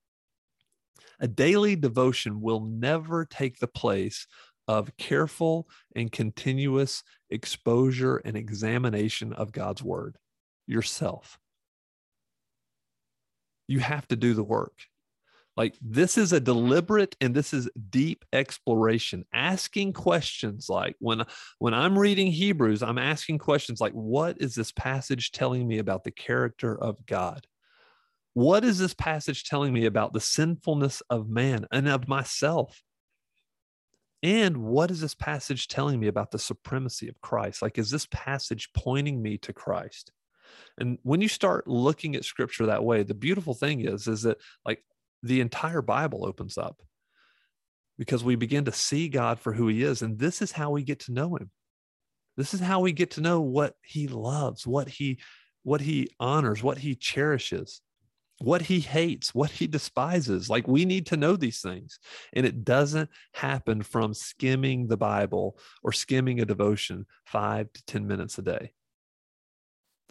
a 1.20 1.28
daily 1.28 1.76
devotion 1.76 2.41
will 2.41 2.62
never 2.62 3.26
take 3.26 3.60
the 3.60 3.67
place 3.67 4.28
of 4.67 4.96
careful 4.98 5.67
and 5.96 6.12
continuous 6.12 7.04
exposure 7.30 8.17
and 8.17 8.38
examination 8.38 9.34
of 9.34 9.52
God's 9.52 9.82
word 9.82 10.17
yourself. 10.67 11.39
You 13.67 13.80
have 13.80 14.08
to 14.10 14.15
do 14.15 14.34
the 14.34 14.43
work. 14.43 14.74
Like 15.58 15.76
this 15.82 16.20
is 16.20 16.34
a 16.34 16.39
deliberate 16.39 17.15
and 17.20 17.34
this 17.34 17.52
is 17.52 17.67
deep 17.89 18.24
exploration, 18.32 19.26
asking 19.34 19.93
questions 19.93 20.70
like 20.70 20.96
when 21.00 21.24
when 21.58 21.74
I'm 21.74 21.98
reading 21.98 22.32
Hebrews, 22.32 22.84
I'm 22.84 23.00
asking 23.00 23.39
questions 23.39 23.82
like 23.82 23.93
what 23.93 24.39
is 24.39 24.54
this 24.54 24.72
passage 24.72 25.32
telling 25.32 25.67
me 25.67 25.80
about 25.80 26.04
the 26.04 26.12
character 26.12 26.80
of 26.80 27.04
God? 27.08 27.48
What 28.36 28.63
is 28.63 28.78
this 28.78 28.93
passage 28.93 29.46
telling 29.46 29.74
me 29.74 29.88
about 29.88 30.13
the 30.13 30.22
sinfulness 30.22 31.02
of 31.10 31.28
man 31.28 31.65
and 31.72 31.88
of 31.88 32.08
myself? 32.08 32.84
And 34.22 34.58
what 34.58 34.91
is 34.91 35.02
this 35.02 35.15
passage 35.15 35.67
telling 35.67 36.00
me 36.00 36.06
about 36.06 36.30
the 36.30 36.38
supremacy 36.38 37.08
of 37.08 37.20
Christ? 37.22 37.63
Like, 37.63 37.80
is 37.80 37.89
this 37.89 38.08
passage 38.12 38.70
pointing 38.76 39.22
me 39.24 39.39
to 39.39 39.54
Christ? 39.54 40.12
And 40.78 41.00
when 41.02 41.22
you 41.22 41.28
start 41.28 41.67
looking 41.67 42.15
at 42.15 42.26
scripture 42.26 42.67
that 42.67 42.84
way, 42.84 43.02
the 43.02 43.13
beautiful 43.15 43.56
thing 43.56 43.82
is, 43.82 44.08
is 44.08 44.22
that 44.24 44.38
like 44.65 44.84
the 45.23 45.41
entire 45.41 45.82
Bible 45.82 46.25
opens 46.25 46.58
up 46.58 46.82
because 47.97 48.23
we 48.23 48.36
begin 48.36 48.65
to 48.65 48.71
see 48.71 49.10
God 49.10 49.39
for 49.39 49.53
who 49.53 49.67
he 49.67 49.84
is. 49.84 50.01
And 50.01 50.19
this 50.19 50.41
is 50.41 50.51
how 50.51 50.71
we 50.71 50.84
get 50.84 50.99
to 51.01 51.13
know 51.13 51.36
him. 51.36 51.51
This 52.36 52.53
is 52.53 52.60
how 52.60 52.82
we 52.82 52.91
get 52.91 53.12
to 53.12 53.21
know 53.21 53.41
what 53.41 53.75
he 53.82 54.08
loves, 54.08 54.67
what 54.67 54.88
he 54.88 55.19
what 55.63 55.82
he 55.82 56.08
honors, 56.17 56.63
what 56.63 56.77
he 56.77 56.95
cherishes, 56.95 57.82
what 58.39 58.62
he 58.62 58.80
hates, 58.80 59.36
what 59.36 59.51
he 59.51 59.67
despises. 59.67 60.49
Like 60.49 60.67
we 60.67 60.86
need 60.86 61.08
to 61.08 61.17
know 61.17 61.36
these 61.36 61.60
things. 61.60 61.99
And 62.32 62.45
it 62.45 62.63
doesn't 62.63 63.10
happen 63.34 63.82
from 63.82 64.13
skimming 64.13 64.88
the 64.88 64.95
Bible 64.95 65.58
or 65.84 65.91
skimming 65.91 66.39
a 66.39 66.45
devotion 66.45 67.06
5 67.25 67.73
to 67.73 67.86
10 67.86 68.08
minutes 68.08 68.38
a 68.38 68.43
day. 68.43 68.71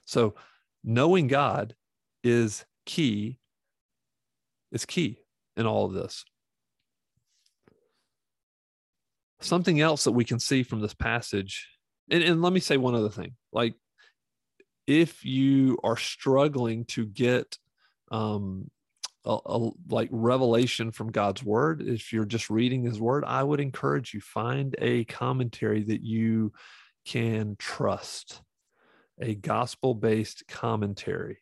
So 0.04 0.34
knowing 0.84 1.26
God 1.26 1.74
is 2.22 2.64
key 2.84 3.38
is 4.72 4.84
key 4.84 5.18
in 5.56 5.66
all 5.66 5.86
of 5.86 5.92
this. 5.92 6.24
Something 9.40 9.80
else 9.80 10.04
that 10.04 10.12
we 10.12 10.24
can 10.24 10.38
see 10.38 10.62
from 10.62 10.80
this 10.80 10.94
passage, 10.94 11.68
and, 12.10 12.22
and 12.22 12.42
let 12.42 12.52
me 12.52 12.60
say 12.60 12.76
one 12.76 12.94
other 12.94 13.10
thing 13.10 13.34
like, 13.52 13.74
if 14.86 15.24
you 15.24 15.78
are 15.82 15.96
struggling 15.96 16.84
to 16.84 17.06
get 17.06 17.58
um, 18.10 18.70
a, 19.24 19.36
a, 19.44 19.70
like 19.88 20.08
revelation 20.12 20.92
from 20.92 21.10
God's 21.10 21.42
word, 21.42 21.82
if 21.82 22.12
you're 22.12 22.24
just 22.24 22.48
reading 22.50 22.84
his 22.84 23.00
word, 23.00 23.24
I 23.26 23.42
would 23.42 23.60
encourage 23.60 24.14
you 24.14 24.20
find 24.20 24.74
a 24.78 25.04
commentary 25.04 25.82
that 25.84 26.02
you 26.02 26.52
can 27.04 27.56
trust, 27.58 28.40
a 29.20 29.34
gospel 29.34 29.94
based 29.94 30.44
commentary 30.48 31.38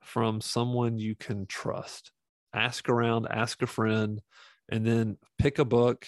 from 0.00 0.40
someone 0.40 0.98
you 0.98 1.14
can 1.14 1.46
trust 1.46 2.10
ask 2.54 2.88
around, 2.88 3.26
ask 3.30 3.62
a 3.62 3.66
friend, 3.66 4.20
and 4.68 4.86
then 4.86 5.16
pick 5.38 5.58
a 5.58 5.64
book, 5.64 6.06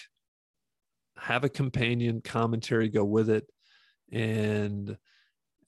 have 1.17 1.43
a 1.43 1.49
companion 1.49 2.21
commentary 2.21 2.89
go 2.89 3.03
with 3.03 3.29
it, 3.29 3.45
and 4.11 4.97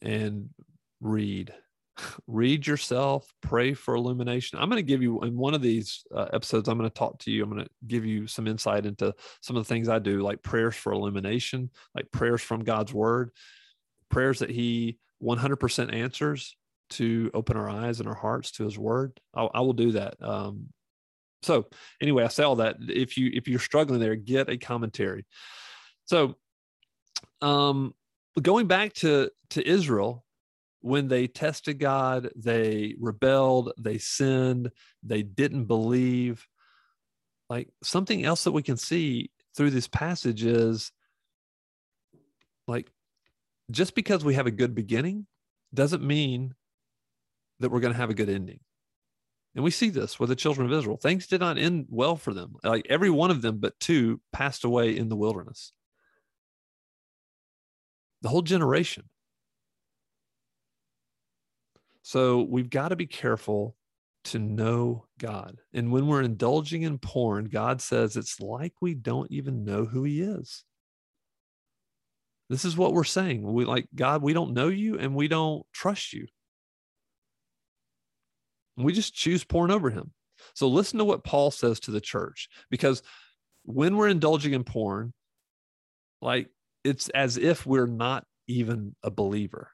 and 0.01 0.49
read. 1.01 1.53
read 2.27 2.65
yourself, 2.67 3.31
pray 3.41 3.73
for 3.73 3.95
illumination. 3.95 4.59
I'm 4.59 4.69
going 4.69 4.79
to 4.79 4.83
give 4.83 5.01
you 5.01 5.21
in 5.21 5.35
one 5.35 5.53
of 5.53 5.61
these 5.61 6.03
uh, 6.13 6.27
episodes, 6.33 6.67
I'm 6.67 6.77
going 6.77 6.89
to 6.89 6.93
talk 6.93 7.19
to 7.19 7.31
you. 7.31 7.43
I'm 7.43 7.49
going 7.49 7.63
to 7.63 7.69
give 7.87 8.05
you 8.05 8.27
some 8.27 8.47
insight 8.47 8.85
into 8.85 9.13
some 9.41 9.55
of 9.55 9.65
the 9.65 9.73
things 9.73 9.89
I 9.89 9.99
do, 9.99 10.21
like 10.21 10.43
prayers 10.43 10.75
for 10.75 10.93
illumination, 10.93 11.69
like 11.95 12.11
prayers 12.11 12.41
from 12.41 12.63
God's 12.63 12.93
word, 12.93 13.31
prayers 14.09 14.39
that 14.39 14.49
He 14.49 14.97
100% 15.23 15.93
answers 15.93 16.55
to 16.91 17.31
open 17.33 17.57
our 17.57 17.69
eyes 17.69 17.99
and 17.99 18.07
our 18.07 18.15
hearts 18.15 18.51
to 18.53 18.63
His 18.63 18.77
word. 18.77 19.19
I, 19.35 19.45
I 19.45 19.61
will 19.61 19.73
do 19.73 19.91
that. 19.93 20.15
Um, 20.21 20.67
so 21.43 21.67
anyway, 22.01 22.23
I 22.23 22.27
say 22.27 22.43
all 22.43 22.57
that. 22.57 22.77
If 22.87 23.17
you 23.17 23.31
if 23.33 23.47
you're 23.47 23.59
struggling 23.59 23.99
there, 23.99 24.15
get 24.15 24.49
a 24.49 24.57
commentary. 24.57 25.25
So, 26.05 26.35
um, 27.41 27.93
going 28.41 28.67
back 28.67 28.93
to 28.95 29.29
to 29.51 29.67
Israel, 29.67 30.25
when 30.81 31.07
they 31.07 31.27
tested 31.27 31.79
God, 31.79 32.29
they 32.35 32.95
rebelled, 32.99 33.73
they 33.77 33.97
sinned, 33.97 34.71
they 35.03 35.23
didn't 35.23 35.65
believe. 35.65 36.47
Like 37.49 37.69
something 37.81 38.25
else 38.25 38.43
that 38.43 38.51
we 38.51 38.63
can 38.63 38.77
see 38.77 39.31
through 39.55 39.71
this 39.71 39.87
passage 39.87 40.43
is 40.43 40.91
like 42.67 42.91
just 43.71 43.95
because 43.95 44.23
we 44.23 44.35
have 44.35 44.47
a 44.47 44.51
good 44.51 44.75
beginning 44.75 45.27
doesn't 45.73 46.03
mean 46.03 46.53
that 47.59 47.69
we're 47.69 47.79
going 47.79 47.93
to 47.93 47.99
have 47.99 48.09
a 48.09 48.15
good 48.15 48.29
ending. 48.29 48.59
And 49.55 49.63
we 49.63 49.71
see 49.71 49.89
this 49.89 50.19
with 50.19 50.29
the 50.29 50.35
children 50.35 50.67
of 50.67 50.77
Israel. 50.77 50.97
Things 50.97 51.25
did 51.25 51.41
not 51.41 51.57
end 51.57 51.87
well 51.89 52.15
for 52.15 52.33
them. 52.33 52.55
Like 52.63 52.85
every 52.89 53.09
one 53.09 53.31
of 53.31 53.41
them 53.41 53.57
but 53.57 53.79
two 53.79 54.21
passed 54.31 54.63
away 54.63 54.95
in 54.95 55.09
the 55.09 55.15
wilderness. 55.15 55.73
The 58.21 58.29
whole 58.29 58.43
generation. 58.43 59.09
So 62.03 62.43
we've 62.43 62.69
got 62.69 62.89
to 62.89 62.95
be 62.95 63.07
careful 63.07 63.75
to 64.25 64.39
know 64.39 65.05
God. 65.17 65.57
And 65.73 65.91
when 65.91 66.07
we're 66.07 66.21
indulging 66.21 66.83
in 66.83 66.99
porn, 66.99 67.45
God 67.45 67.81
says 67.81 68.15
it's 68.15 68.39
like 68.39 68.73
we 68.81 68.93
don't 68.93 69.31
even 69.31 69.65
know 69.65 69.85
who 69.85 70.03
He 70.03 70.21
is. 70.21 70.63
This 72.49 72.63
is 72.63 72.77
what 72.77 72.93
we're 72.93 73.03
saying. 73.03 73.41
We 73.41 73.65
like, 73.65 73.87
God, 73.93 74.21
we 74.21 74.33
don't 74.33 74.53
know 74.53 74.67
you 74.67 74.97
and 74.97 75.15
we 75.15 75.27
don't 75.27 75.65
trust 75.73 76.13
you. 76.13 76.27
We 78.77 78.93
just 78.93 79.13
choose 79.13 79.43
porn 79.43 79.71
over 79.71 79.89
him. 79.89 80.11
So 80.53 80.67
listen 80.67 80.99
to 80.99 81.05
what 81.05 81.23
Paul 81.23 81.51
says 81.51 81.79
to 81.81 81.91
the 81.91 82.01
church 82.01 82.49
because 82.69 83.01
when 83.63 83.97
we're 83.97 84.07
indulging 84.07 84.53
in 84.53 84.63
porn, 84.63 85.13
like 86.21 86.49
it's 86.83 87.09
as 87.09 87.37
if 87.37 87.65
we're 87.65 87.87
not 87.87 88.25
even 88.47 88.95
a 89.03 89.11
believer. 89.11 89.71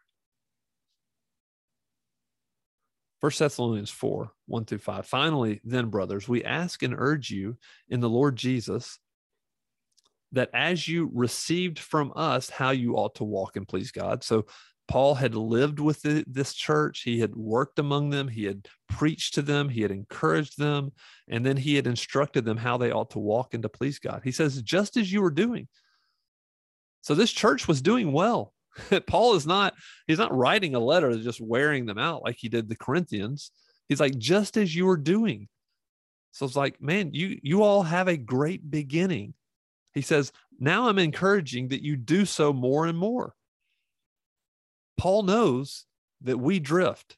First 3.22 3.40
Thessalonians 3.40 3.90
4, 3.90 4.32
1 4.48 4.66
through 4.66 4.80
5. 4.80 5.06
Finally, 5.06 5.62
then, 5.64 5.88
brothers, 5.88 6.28
we 6.28 6.44
ask 6.44 6.84
and 6.84 6.94
urge 6.98 7.30
you 7.30 7.58
in 7.88 8.02
the 8.02 8.10
Lord 8.10 8.36
Jesus 8.36 9.00
that 10.34 10.50
as 10.54 10.88
you 10.88 11.10
received 11.14 11.80
from 11.80 12.12
us 12.16 12.50
how 12.50 12.72
you 12.72 12.96
ought 12.96 13.16
to 13.16 13.24
walk 13.24 13.56
and 13.56 13.68
please 13.68 13.92
God. 13.92 14.24
So 14.24 14.48
Paul 14.88 15.16
had 15.16 15.34
lived 15.36 15.80
with 15.80 16.02
the, 16.02 16.24
this 16.28 16.54
church. 16.54 17.02
He 17.02 17.20
had 17.20 17.36
worked 17.36 17.80
among 17.80 18.10
them. 18.10 18.28
He 18.28 18.44
had 18.44 18.68
preached 18.90 19.36
to 19.36 19.42
them. 19.42 19.70
He 19.70 19.82
had 19.82 19.92
encouraged 19.92 20.58
them. 20.58 20.92
And 21.30 21.46
then 21.46 21.58
he 21.58 21.76
had 21.76 21.88
instructed 21.88 22.46
them 22.46 22.58
how 22.58 22.78
they 22.78 22.92
ought 22.92 23.12
to 23.12 23.20
walk 23.20 23.54
and 23.54 23.64
to 23.64 23.70
please 23.70 24.00
God. 24.00 24.22
He 24.24 24.32
says, 24.32 24.62
just 24.62 24.98
as 24.98 25.12
you 25.12 25.22
were 25.22 25.32
doing. 25.32 25.68
So 27.02 27.16
this 27.16 27.32
church 27.32 27.68
was 27.68 27.82
doing 27.82 28.12
well. 28.12 28.54
Paul 29.08 29.36
is 29.36 29.48
not, 29.48 29.74
he's 30.08 30.20
not 30.20 30.36
writing 30.36 30.76
a 30.76 30.80
letter 30.80 31.16
just 31.18 31.42
wearing 31.42 31.86
them 31.86 31.98
out 31.98 32.24
like 32.24 32.38
he 32.38 32.50
did 32.50 32.68
the 32.68 32.76
Corinthians. 32.76 33.52
He's 33.88 34.00
like, 34.00 34.18
just 34.18 34.58
as 34.58 34.76
you 34.76 34.86
were 34.86 34.98
doing. 34.98 35.48
So 36.34 36.46
it's 36.48 36.56
like, 36.56 36.82
man, 36.82 37.14
you 37.14 37.40
you 37.44 37.62
all 37.62 37.84
have 37.84 38.08
a 38.08 38.18
great 38.18 38.70
beginning. 38.70 39.36
He 39.94 40.02
says, 40.02 40.32
now 40.60 40.90
I'm 40.90 40.98
encouraging 40.98 41.68
that 41.68 41.84
you 41.84 41.96
do 41.96 42.26
so 42.26 42.52
more 42.52 42.88
and 42.88 42.98
more. 42.98 43.36
Paul 44.98 45.24
knows 45.24 45.86
that 46.22 46.38
we 46.38 46.60
drift. 46.60 47.18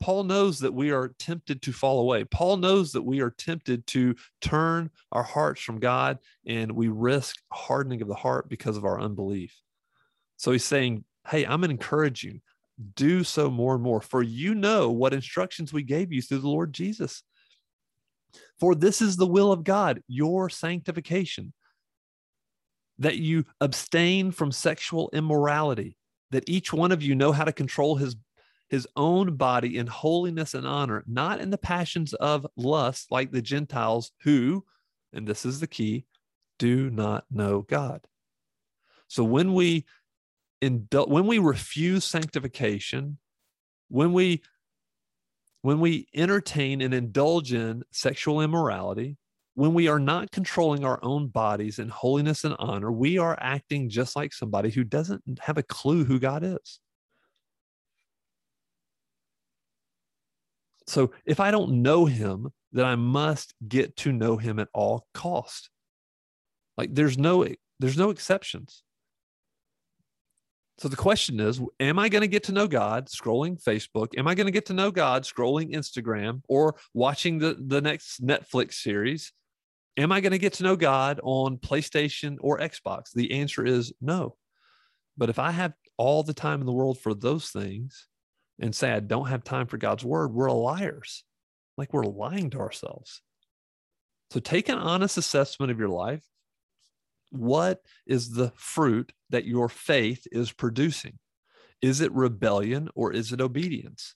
Paul 0.00 0.24
knows 0.24 0.58
that 0.60 0.74
we 0.74 0.90
are 0.90 1.14
tempted 1.18 1.62
to 1.62 1.72
fall 1.72 2.00
away. 2.00 2.24
Paul 2.24 2.58
knows 2.58 2.92
that 2.92 3.02
we 3.02 3.20
are 3.20 3.30
tempted 3.30 3.86
to 3.88 4.14
turn 4.40 4.90
our 5.10 5.22
hearts 5.22 5.62
from 5.62 5.80
God 5.80 6.18
and 6.46 6.72
we 6.72 6.88
risk 6.88 7.36
hardening 7.50 8.02
of 8.02 8.08
the 8.08 8.14
heart 8.14 8.48
because 8.48 8.76
of 8.76 8.84
our 8.84 9.00
unbelief. 9.00 9.54
So 10.36 10.52
he's 10.52 10.64
saying, 10.64 11.04
Hey, 11.26 11.44
I'm 11.44 11.60
going 11.60 11.70
to 11.70 11.70
encourage 11.70 12.22
you, 12.22 12.40
do 12.94 13.24
so 13.24 13.50
more 13.50 13.74
and 13.74 13.82
more, 13.82 14.00
for 14.00 14.22
you 14.22 14.54
know 14.54 14.90
what 14.90 15.14
instructions 15.14 15.72
we 15.72 15.82
gave 15.82 16.12
you 16.12 16.22
through 16.22 16.38
the 16.38 16.48
Lord 16.48 16.72
Jesus. 16.72 17.22
For 18.60 18.74
this 18.74 19.02
is 19.02 19.16
the 19.16 19.26
will 19.26 19.50
of 19.50 19.64
God, 19.64 20.02
your 20.06 20.48
sanctification, 20.50 21.52
that 22.98 23.16
you 23.16 23.44
abstain 23.60 24.30
from 24.30 24.52
sexual 24.52 25.10
immorality 25.12 25.95
that 26.30 26.48
each 26.48 26.72
one 26.72 26.92
of 26.92 27.02
you 27.02 27.14
know 27.14 27.32
how 27.32 27.44
to 27.44 27.52
control 27.52 27.96
his 27.96 28.16
his 28.68 28.88
own 28.96 29.36
body 29.36 29.78
in 29.78 29.86
holiness 29.86 30.52
and 30.52 30.66
honor, 30.66 31.04
not 31.06 31.40
in 31.40 31.50
the 31.50 31.58
passions 31.58 32.14
of 32.14 32.44
lust 32.56 33.12
like 33.12 33.30
the 33.30 33.42
Gentiles 33.42 34.10
who, 34.22 34.64
and 35.12 35.26
this 35.26 35.46
is 35.46 35.60
the 35.60 35.68
key, 35.68 36.04
do 36.58 36.90
not 36.90 37.24
know 37.30 37.62
God. 37.62 38.06
So 39.06 39.22
when 39.22 39.54
we 39.54 39.84
indul- 40.60 41.08
when 41.08 41.26
we 41.26 41.38
refuse 41.38 42.04
sanctification, 42.04 43.18
when 43.88 44.12
we 44.12 44.42
when 45.62 45.80
we 45.80 46.06
entertain 46.14 46.80
and 46.80 46.94
indulge 46.94 47.52
in 47.52 47.82
sexual 47.90 48.40
immorality, 48.40 49.16
when 49.56 49.72
we 49.72 49.88
are 49.88 49.98
not 49.98 50.30
controlling 50.30 50.84
our 50.84 51.00
own 51.02 51.28
bodies 51.28 51.78
in 51.78 51.88
holiness 51.88 52.44
and 52.44 52.54
honor, 52.58 52.92
we 52.92 53.16
are 53.16 53.36
acting 53.40 53.88
just 53.88 54.14
like 54.14 54.34
somebody 54.34 54.70
who 54.70 54.84
doesn't 54.84 55.22
have 55.40 55.56
a 55.56 55.62
clue 55.62 56.04
who 56.04 56.18
God 56.18 56.44
is. 56.44 56.78
So 60.86 61.12
if 61.24 61.40
I 61.40 61.50
don't 61.50 61.82
know 61.82 62.04
him, 62.04 62.50
then 62.70 62.84
I 62.84 62.96
must 62.96 63.54
get 63.66 63.96
to 63.96 64.12
know 64.12 64.36
him 64.36 64.58
at 64.58 64.68
all 64.74 65.06
cost. 65.14 65.70
Like 66.76 66.94
there's 66.94 67.16
no 67.16 67.46
there's 67.80 67.96
no 67.96 68.10
exceptions. 68.10 68.82
So 70.78 70.88
the 70.88 70.96
question 70.96 71.40
is, 71.40 71.58
am 71.80 71.98
I 71.98 72.10
going 72.10 72.20
to 72.20 72.28
get 72.28 72.44
to 72.44 72.52
know 72.52 72.68
God 72.68 73.08
scrolling 73.08 73.58
Facebook? 73.62 74.08
Am 74.18 74.28
I 74.28 74.34
going 74.34 74.46
to 74.46 74.52
get 74.52 74.66
to 74.66 74.74
know 74.74 74.90
God 74.90 75.24
scrolling 75.24 75.72
Instagram 75.74 76.42
or 76.46 76.76
watching 76.92 77.38
the, 77.38 77.56
the 77.58 77.80
next 77.80 78.22
Netflix 78.22 78.74
series? 78.74 79.32
Am 79.98 80.12
I 80.12 80.20
going 80.20 80.32
to 80.32 80.38
get 80.38 80.54
to 80.54 80.62
know 80.62 80.76
God 80.76 81.20
on 81.22 81.56
PlayStation 81.56 82.36
or 82.40 82.58
Xbox? 82.58 83.12
The 83.14 83.32
answer 83.32 83.64
is 83.64 83.92
no. 84.00 84.36
But 85.16 85.30
if 85.30 85.38
I 85.38 85.50
have 85.50 85.72
all 85.96 86.22
the 86.22 86.34
time 86.34 86.60
in 86.60 86.66
the 86.66 86.72
world 86.72 86.98
for 87.00 87.14
those 87.14 87.48
things 87.48 88.06
and 88.60 88.74
say 88.74 88.92
I 88.92 89.00
don't 89.00 89.28
have 89.28 89.44
time 89.44 89.66
for 89.66 89.78
God's 89.78 90.04
word, 90.04 90.34
we're 90.34 90.50
liars. 90.50 91.24
Like 91.78 91.92
we're 91.92 92.04
lying 92.04 92.50
to 92.50 92.58
ourselves. 92.58 93.22
So 94.30 94.40
take 94.40 94.68
an 94.68 94.78
honest 94.78 95.16
assessment 95.16 95.70
of 95.70 95.78
your 95.78 95.88
life. 95.88 96.24
What 97.30 97.80
is 98.06 98.32
the 98.32 98.52
fruit 98.56 99.12
that 99.30 99.46
your 99.46 99.68
faith 99.68 100.26
is 100.30 100.52
producing? 100.52 101.18
Is 101.80 102.00
it 102.00 102.12
rebellion 102.12 102.88
or 102.94 103.12
is 103.12 103.32
it 103.32 103.40
obedience? 103.40 104.14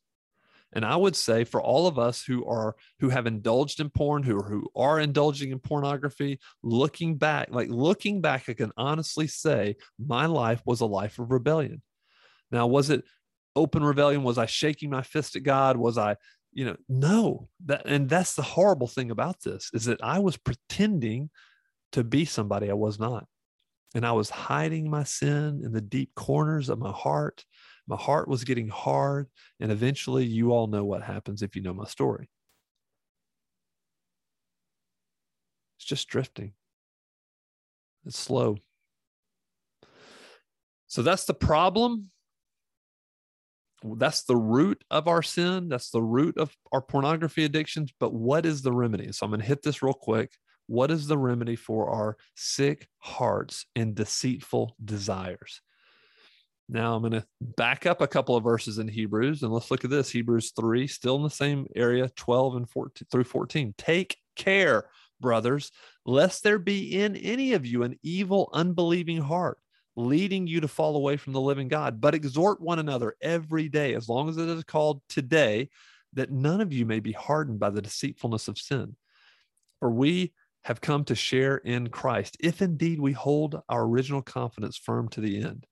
And 0.72 0.84
I 0.84 0.94
would 0.94 1.16
say 1.16 1.44
for 1.44 1.60
all 1.60 1.86
of 1.86 1.98
us 1.98 2.22
who 2.22 2.46
are 2.46 2.76
who 3.00 3.08
have 3.08 3.26
indulged 3.26 3.80
in 3.80 3.90
porn, 3.90 4.22
who 4.22 4.40
who 4.40 4.68
are 4.76 5.00
indulging 5.00 5.50
in 5.50 5.58
pornography, 5.58 6.38
looking 6.62 7.16
back, 7.16 7.48
like 7.50 7.68
looking 7.68 8.20
back, 8.20 8.48
I 8.48 8.54
can 8.54 8.72
honestly 8.76 9.26
say 9.26 9.76
my 9.98 10.26
life 10.26 10.62
was 10.64 10.80
a 10.80 10.86
life 10.86 11.18
of 11.18 11.32
rebellion. 11.32 11.82
Now, 12.52 12.66
was 12.66 12.90
it 12.90 13.04
open 13.56 13.82
rebellion? 13.82 14.22
Was 14.22 14.38
I 14.38 14.46
shaking 14.46 14.90
my 14.90 15.02
fist 15.02 15.36
at 15.36 15.42
God? 15.42 15.76
Was 15.76 15.98
I, 15.98 16.16
you 16.52 16.64
know, 16.64 16.76
no. 16.88 17.48
That 17.66 17.82
and 17.86 18.08
that's 18.08 18.34
the 18.34 18.42
horrible 18.42 18.88
thing 18.88 19.10
about 19.10 19.42
this 19.42 19.70
is 19.72 19.86
that 19.86 20.02
I 20.02 20.20
was 20.20 20.36
pretending 20.36 21.30
to 21.92 22.04
be 22.04 22.24
somebody 22.24 22.70
I 22.70 22.74
was 22.74 23.00
not. 23.00 23.26
And 23.94 24.06
I 24.06 24.12
was 24.12 24.30
hiding 24.30 24.88
my 24.88 25.02
sin 25.02 25.62
in 25.64 25.72
the 25.72 25.80
deep 25.80 26.14
corners 26.14 26.68
of 26.68 26.78
my 26.78 26.92
heart 26.92 27.44
my 27.90 27.96
heart 27.96 28.28
was 28.28 28.44
getting 28.44 28.68
hard. 28.68 29.26
And 29.58 29.72
eventually, 29.72 30.24
you 30.24 30.52
all 30.52 30.68
know 30.68 30.84
what 30.84 31.02
happens 31.02 31.42
if 31.42 31.56
you 31.56 31.62
know 31.62 31.74
my 31.74 31.86
story. 31.86 32.30
It's 35.76 35.84
just 35.84 36.08
drifting, 36.08 36.52
it's 38.06 38.18
slow. 38.18 38.58
So 40.86 41.02
that's 41.02 41.24
the 41.24 41.34
problem. 41.34 42.10
That's 43.82 44.22
the 44.24 44.36
root 44.36 44.84
of 44.90 45.08
our 45.08 45.22
sin. 45.22 45.68
That's 45.68 45.90
the 45.90 46.02
root 46.02 46.36
of 46.36 46.54
our 46.70 46.82
pornography 46.82 47.44
addictions. 47.44 47.92
But 47.98 48.12
what 48.12 48.44
is 48.44 48.62
the 48.62 48.72
remedy? 48.72 49.10
So 49.12 49.24
I'm 49.24 49.30
going 49.30 49.40
to 49.40 49.46
hit 49.46 49.62
this 49.62 49.82
real 49.82 49.94
quick. 49.94 50.32
What 50.66 50.90
is 50.90 51.06
the 51.06 51.16
remedy 51.16 51.56
for 51.56 51.88
our 51.88 52.16
sick 52.34 52.88
hearts 52.98 53.66
and 53.74 53.94
deceitful 53.94 54.76
desires? 54.84 55.62
Now 56.72 56.94
I'm 56.94 57.02
going 57.02 57.12
to 57.12 57.26
back 57.40 57.84
up 57.84 58.00
a 58.00 58.06
couple 58.06 58.36
of 58.36 58.44
verses 58.44 58.78
in 58.78 58.86
Hebrews 58.86 59.42
and 59.42 59.52
let's 59.52 59.72
look 59.72 59.82
at 59.82 59.90
this. 59.90 60.08
Hebrews 60.08 60.52
3, 60.58 60.86
still 60.86 61.16
in 61.16 61.24
the 61.24 61.30
same 61.30 61.66
area, 61.74 62.08
12 62.14 62.56
and 62.56 62.70
14 62.70 63.08
through 63.10 63.24
14. 63.24 63.74
Take 63.76 64.16
care, 64.36 64.84
brothers, 65.20 65.72
lest 66.06 66.44
there 66.44 66.60
be 66.60 67.00
in 67.00 67.16
any 67.16 67.54
of 67.54 67.66
you 67.66 67.82
an 67.82 67.98
evil, 68.04 68.50
unbelieving 68.52 69.20
heart, 69.20 69.58
leading 69.96 70.46
you 70.46 70.60
to 70.60 70.68
fall 70.68 70.94
away 70.94 71.16
from 71.16 71.32
the 71.32 71.40
living 71.40 71.66
God. 71.66 72.00
But 72.00 72.14
exhort 72.14 72.60
one 72.60 72.78
another 72.78 73.16
every 73.20 73.68
day, 73.68 73.94
as 73.94 74.08
long 74.08 74.28
as 74.28 74.36
it 74.36 74.48
is 74.48 74.62
called 74.62 75.02
today, 75.08 75.70
that 76.12 76.30
none 76.30 76.60
of 76.60 76.72
you 76.72 76.86
may 76.86 77.00
be 77.00 77.12
hardened 77.12 77.58
by 77.58 77.70
the 77.70 77.82
deceitfulness 77.82 78.46
of 78.46 78.58
sin. 78.58 78.94
For 79.80 79.90
we 79.90 80.34
have 80.62 80.80
come 80.80 81.04
to 81.06 81.16
share 81.16 81.56
in 81.56 81.88
Christ, 81.88 82.36
if 82.38 82.62
indeed 82.62 83.00
we 83.00 83.12
hold 83.12 83.60
our 83.68 83.82
original 83.82 84.22
confidence 84.22 84.76
firm 84.76 85.08
to 85.08 85.20
the 85.20 85.42
end. 85.42 85.66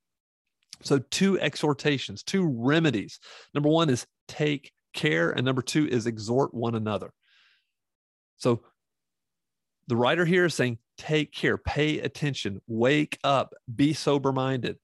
So, 0.82 0.98
two 0.98 1.38
exhortations, 1.40 2.22
two 2.22 2.46
remedies. 2.46 3.18
Number 3.54 3.68
one 3.68 3.90
is 3.90 4.06
take 4.28 4.72
care, 4.94 5.30
and 5.30 5.44
number 5.44 5.62
two 5.62 5.88
is 5.88 6.06
exhort 6.06 6.54
one 6.54 6.74
another. 6.74 7.12
So, 8.36 8.62
the 9.88 9.96
writer 9.96 10.24
here 10.24 10.44
is 10.44 10.54
saying, 10.54 10.78
take 10.98 11.32
care, 11.32 11.56
pay 11.56 12.00
attention, 12.00 12.60
wake 12.66 13.18
up, 13.24 13.54
be 13.74 13.92
sober 13.92 14.32
minded, 14.32 14.76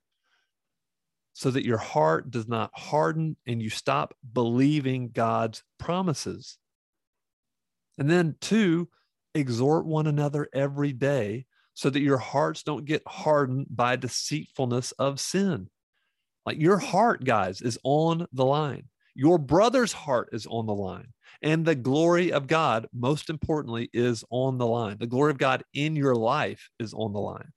so 1.35 1.51
that 1.51 1.67
your 1.67 1.79
heart 1.79 2.31
does 2.31 2.49
not 2.49 2.71
harden 2.75 3.37
and 3.47 3.63
you 3.63 3.71
stop 3.71 4.15
believing 4.33 5.11
God's 5.11 5.63
promises. 5.79 6.59
And 7.99 8.11
then, 8.11 8.37
two, 8.41 8.89
exhort 9.35 9.85
one 9.87 10.07
another 10.07 10.49
every 10.53 10.93
day 10.93 11.47
so 11.75 11.91
that 11.91 12.01
your 12.01 12.19
hearts 12.19 12.63
don't 12.63 12.85
get 12.85 13.03
hardened 13.07 13.67
by 13.69 13.97
deceitfulness 13.97 14.93
of 14.93 15.21
sin. 15.21 15.69
Like 16.47 16.59
your 16.59 16.79
heart, 16.79 17.25
guys, 17.25 17.61
is 17.61 17.79
on 17.85 18.27
the 18.33 18.45
line. 18.45 18.89
Your 19.15 19.39
brother's 19.39 19.93
heart 19.93 20.31
is 20.33 20.47
on 20.47 20.67
the 20.67 20.75
line. 20.75 21.09
And 21.43 21.65
the 21.65 21.75
glory 21.75 22.33
of 22.33 22.47
God, 22.47 22.87
most 22.93 23.31
importantly, 23.31 23.91
is 23.93 24.25
on 24.31 24.59
the 24.59 24.67
line. 24.67 24.99
The 24.99 25.07
glory 25.07 25.31
of 25.31 25.39
God 25.39 25.63
in 25.73 25.97
your 25.97 26.15
life 26.15 26.69
is 26.79 26.95
on 26.95 27.13
the 27.13 27.21
line. 27.21 27.53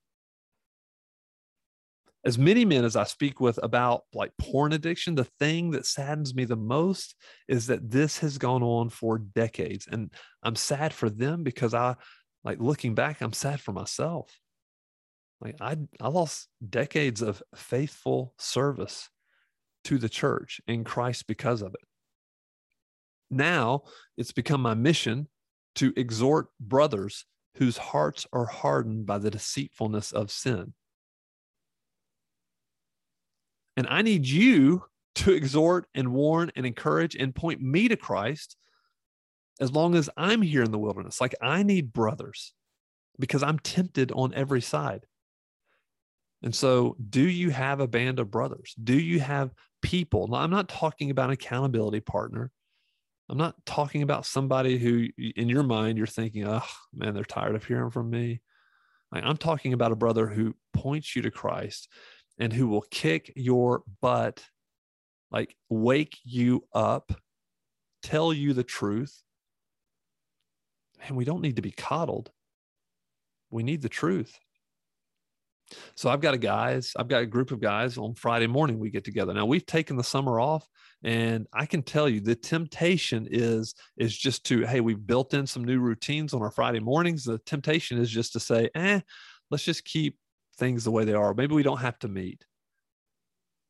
As 2.26 2.38
many 2.38 2.66
men 2.66 2.84
as 2.84 2.96
I 2.96 3.06
speak 3.06 3.40
with 3.40 3.58
about 3.64 4.02
like 4.14 4.32
porn 4.38 4.74
addiction, 4.74 5.16
the 5.16 5.24
thing 5.40 5.72
that 5.72 5.86
saddens 5.86 6.36
me 6.36 6.46
the 6.46 6.58
most 6.58 7.16
is 7.48 7.68
that 7.68 7.90
this 7.90 8.18
has 8.20 8.38
gone 8.38 8.64
on 8.64 8.90
for 8.90 9.18
decades. 9.18 9.88
And 9.90 10.12
I'm 10.44 10.56
sad 10.56 10.94
for 10.94 11.10
them 11.10 11.44
because 11.44 11.74
I, 11.74 11.96
like 12.44 12.60
looking 12.60 12.96
back, 12.96 13.22
I'm 13.22 13.34
sad 13.34 13.62
for 13.62 13.72
myself. 13.72 14.38
Like 15.40 15.56
I, 15.62 15.78
I 16.02 16.08
lost 16.10 16.48
decades 16.68 17.22
of 17.22 17.44
faithful 17.56 18.34
service 18.38 19.10
to 19.86 19.98
the 19.98 20.10
church 20.10 20.60
in 20.68 20.84
Christ 20.84 21.28
because 21.28 21.62
of 21.62 21.74
it. 21.74 21.88
Now 23.30 23.84
it's 24.18 24.32
become 24.32 24.62
my 24.62 24.74
mission 24.74 25.28
to 25.76 25.94
exhort 25.96 26.48
brothers 26.60 27.26
whose 27.56 27.78
hearts 27.78 28.26
are 28.34 28.46
hardened 28.46 29.06
by 29.06 29.18
the 29.18 29.32
deceitfulness 29.32 30.12
of 30.12 30.32
sin. 30.32 30.74
And 33.76 33.88
I 33.90 34.02
need 34.02 34.26
you 34.26 34.84
to 35.16 35.34
exhort 35.34 35.88
and 35.94 36.14
warn 36.14 36.52
and 36.56 36.66
encourage 36.66 37.16
and 37.16 37.34
point 37.34 37.62
me 37.62 37.88
to 37.88 37.96
Christ 37.96 38.56
as 39.60 39.72
long 39.72 39.96
as 39.96 40.10
I'm 40.18 40.42
here 40.42 40.64
in 40.64 40.72
the 40.72 40.80
wilderness. 40.80 41.22
Like 41.22 41.36
I 41.42 41.64
need 41.64 41.94
brothers 41.94 42.54
because 43.20 43.44
I'm 43.44 43.60
tempted 43.60 44.12
on 44.12 44.34
every 44.34 44.62
side. 44.62 45.06
And 46.44 46.54
so, 46.54 46.96
do 47.10 47.22
you 47.22 47.50
have 47.50 47.80
a 47.80 47.88
band 47.88 48.20
of 48.20 48.30
brothers? 48.30 48.76
Do 48.82 48.98
you 48.98 49.20
have 49.20 49.52
people? 49.82 50.28
Now, 50.28 50.38
I'm 50.38 50.52
not 50.52 50.70
talking 50.70 51.10
about 51.10 51.30
an 51.30 51.34
accountability 51.34 52.00
partner. 52.00 52.52
I'm 53.30 53.38
not 53.38 53.56
talking 53.66 54.04
about 54.04 54.26
somebody 54.26 54.78
who, 54.78 55.08
in 55.36 55.50
your 55.50 55.64
mind, 55.64 55.98
you're 55.98 56.08
thinking, 56.08 56.48
oh, 56.48 56.62
man, 56.94 57.14
they're 57.14 57.24
tired 57.24 57.56
of 57.56 57.66
hearing 57.66 57.92
from 57.92 58.10
me. 58.10 58.42
I'm 59.12 59.38
talking 59.38 59.74
about 59.74 59.92
a 59.92 59.98
brother 59.98 60.28
who 60.28 60.56
points 60.74 61.16
you 61.16 61.22
to 61.24 61.32
Christ 61.32 61.90
and 62.38 62.54
who 62.54 62.68
will 62.68 62.86
kick 62.92 63.32
your 63.36 63.84
butt, 64.02 64.44
like 65.32 65.56
wake 65.70 66.18
you 66.24 66.66
up, 66.74 67.12
tell 68.04 68.32
you 68.32 68.54
the 68.54 68.64
truth. 68.64 69.24
And 71.08 71.16
we 71.16 71.26
don't 71.26 71.42
need 71.42 71.56
to 71.56 71.62
be 71.62 71.72
coddled. 71.72 72.32
We 73.50 73.64
need 73.64 73.82
the 73.82 73.90
truth. 73.90 74.38
So 75.96 76.10
I've 76.10 76.22
got 76.22 76.34
a 76.34 76.38
guys, 76.38 76.94
I've 76.96 77.08
got 77.08 77.22
a 77.22 77.26
group 77.26 77.52
of 77.52 77.60
guys 77.60 77.98
on 77.98 78.16
Friday 78.16 78.48
morning 78.48 78.80
we 78.80 78.90
get 78.90 79.04
together. 79.04 79.34
Now 79.34 79.46
we've 79.46 79.66
taken 79.66 79.98
the 79.98 80.04
summer 80.04 80.40
off 80.40 80.68
and 81.04 81.48
I 81.54 81.66
can 81.66 81.84
tell 81.84 82.10
you 82.10 82.20
the 82.22 82.36
temptation 82.36 83.28
is 83.30 83.76
is 83.98 84.18
just 84.18 84.46
to 84.46 84.66
hey, 84.66 84.80
we've 84.80 85.06
built 85.06 85.34
in 85.34 85.46
some 85.46 85.64
new 85.64 85.80
routines 85.80 86.34
on 86.34 86.42
our 86.42 86.52
Friday 86.52 86.80
mornings. 86.80 87.24
The 87.24 87.40
temptation 87.40 87.98
is 88.00 88.10
just 88.10 88.34
to 88.34 88.40
say, 88.40 88.70
"Eh, 88.76 89.02
let's 89.52 89.64
just 89.64 89.86
keep 89.86 90.18
things 90.58 90.84
the 90.84 90.92
way 90.92 91.06
they 91.06 91.14
are. 91.14 91.34
Maybe 91.34 91.56
we 91.56 91.64
don't 91.64 91.82
have 91.82 92.00
to 92.00 92.08
meet." 92.08 92.46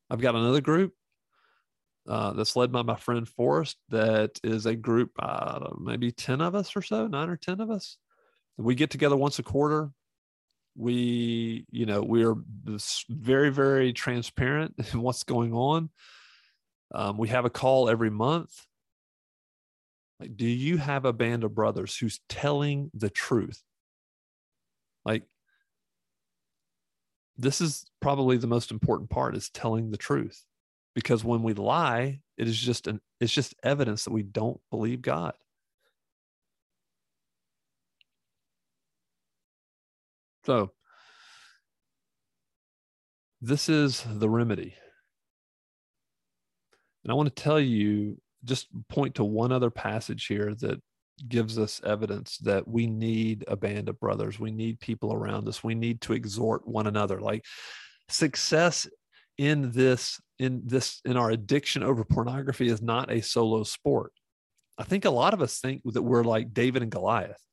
I've 0.10 0.21
got 0.21 0.36
another 0.36 0.62
group 0.62 0.93
uh, 2.07 2.31
that's 2.33 2.55
led 2.55 2.71
by 2.71 2.81
my 2.83 2.95
friend 2.95 3.27
Forrest. 3.27 3.75
That 3.89 4.39
is 4.43 4.65
a 4.65 4.75
group, 4.75 5.12
uh, 5.19 5.71
maybe 5.79 6.12
ten 6.12 6.39
of 6.39 6.55
us 6.55 6.75
or 6.75 6.81
so, 6.81 7.07
nine 7.07 7.29
or 7.29 7.38
ten 7.38 7.60
of 7.60 7.69
us. 7.69 7.97
We 8.57 8.73
get 8.73 8.89
together 8.89 9.17
once 9.17 9.38
a 9.38 9.43
quarter 9.43 9.91
we 10.77 11.65
you 11.71 11.85
know 11.85 12.01
we're 12.03 12.35
very 13.09 13.49
very 13.49 13.93
transparent 13.93 14.75
in 14.93 15.01
what's 15.01 15.23
going 15.23 15.53
on. 15.53 15.89
Um, 16.93 17.17
we 17.17 17.27
have 17.29 17.45
a 17.45 17.49
call 17.49 17.89
every 17.89 18.09
month. 18.09 18.65
Like 20.19 20.37
do 20.37 20.45
you 20.45 20.77
have 20.77 21.05
a 21.05 21.13
band 21.13 21.43
of 21.43 21.53
brothers 21.53 21.97
who's 21.97 22.19
telling 22.29 22.89
the 22.93 23.09
truth? 23.09 23.61
Like 25.05 25.23
this 27.37 27.61
is 27.61 27.85
probably 28.01 28.37
the 28.37 28.47
most 28.47 28.71
important 28.71 29.09
part 29.09 29.35
is 29.35 29.49
telling 29.49 29.91
the 29.91 29.97
truth 29.97 30.43
because 30.95 31.23
when 31.23 31.43
we 31.43 31.53
lie 31.53 32.19
it 32.37 32.47
is 32.47 32.57
just 32.57 32.87
an 32.87 32.99
it's 33.19 33.33
just 33.33 33.53
evidence 33.63 34.03
that 34.03 34.13
we 34.13 34.23
don't 34.23 34.59
believe 34.71 35.01
god 35.01 35.33
So, 40.47 40.71
this 43.41 43.67
is 43.67 44.05
the 44.10 44.29
remedy. 44.29 44.75
And 47.03 47.12
I 47.12 47.15
want 47.15 47.36
to 47.36 47.43
tell 47.43 47.60
you, 47.60 48.17
just 48.45 48.67
point 48.88 49.15
to 49.15 49.25
one 49.25 49.51
other 49.51 49.69
passage 49.69 50.25
here 50.27 50.55
that 50.62 50.81
gives 51.27 51.60
us 51.60 51.81
evidence 51.83 52.38
that 52.38 52.65
we 52.65 52.88
need 52.88 53.43
a 53.49 53.57
band 53.57 53.89
of 53.89 53.99
brothers. 53.99 54.39
We 54.39 54.51
need 54.51 54.79
people 54.79 55.12
around 55.12 55.49
us. 55.49 55.65
We 55.65 55.75
need 55.75 55.99
to 56.03 56.13
exhort 56.13 56.65
one 56.65 56.88
another. 56.88 57.19
Like 57.19 57.43
success 58.07 58.88
in 59.38 59.73
this, 59.73 60.17
in 60.39 60.62
this, 60.63 61.01
in 61.03 61.17
our 61.17 61.29
addiction 61.29 61.83
over 61.83 62.05
pornography 62.05 62.69
is 62.69 62.81
not 62.81 63.12
a 63.12 63.19
solo 63.19 63.63
sport. 63.63 64.13
I 64.77 64.86
think 64.86 65.03
a 65.03 65.10
lot 65.10 65.33
of 65.33 65.41
us 65.41 65.60
think 65.60 65.81
that 65.83 66.03
we're 66.03 66.23
like 66.23 66.53
David 66.53 66.83
and 66.83 66.91
Goliath 66.91 67.46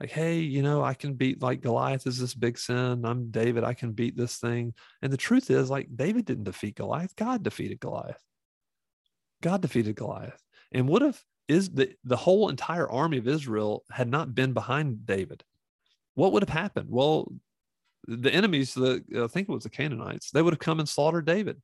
like, 0.00 0.10
hey, 0.10 0.38
you 0.38 0.62
know, 0.62 0.82
I 0.82 0.94
can 0.94 1.14
beat 1.14 1.42
like 1.42 1.60
Goliath 1.60 2.06
is 2.06 2.18
this 2.18 2.34
big 2.34 2.56
sin. 2.58 3.04
I'm 3.04 3.30
David. 3.30 3.64
I 3.64 3.74
can 3.74 3.92
beat 3.92 4.16
this 4.16 4.36
thing. 4.36 4.74
And 5.02 5.12
the 5.12 5.16
truth 5.16 5.50
is, 5.50 5.70
like, 5.70 5.88
David 5.94 6.24
didn't 6.24 6.44
defeat 6.44 6.76
Goliath. 6.76 7.16
God 7.16 7.42
defeated 7.42 7.80
Goliath. 7.80 8.22
God 9.42 9.60
defeated 9.60 9.96
Goliath. 9.96 10.40
And 10.72 10.88
what 10.88 11.02
if 11.02 11.24
is 11.48 11.70
the, 11.70 11.94
the 12.04 12.16
whole 12.16 12.48
entire 12.48 12.88
army 12.88 13.18
of 13.18 13.26
Israel 13.26 13.84
had 13.90 14.08
not 14.08 14.34
been 14.34 14.52
behind 14.52 15.04
David? 15.04 15.42
What 16.14 16.32
would 16.32 16.42
have 16.42 16.56
happened? 16.56 16.88
Well, 16.90 17.32
the 18.06 18.32
enemies, 18.32 18.74
the 18.74 19.02
I 19.16 19.26
think 19.26 19.48
it 19.48 19.52
was 19.52 19.64
the 19.64 19.70
Canaanites, 19.70 20.30
they 20.30 20.42
would 20.42 20.52
have 20.54 20.60
come 20.60 20.78
and 20.78 20.88
slaughtered 20.88 21.26
David. 21.26 21.60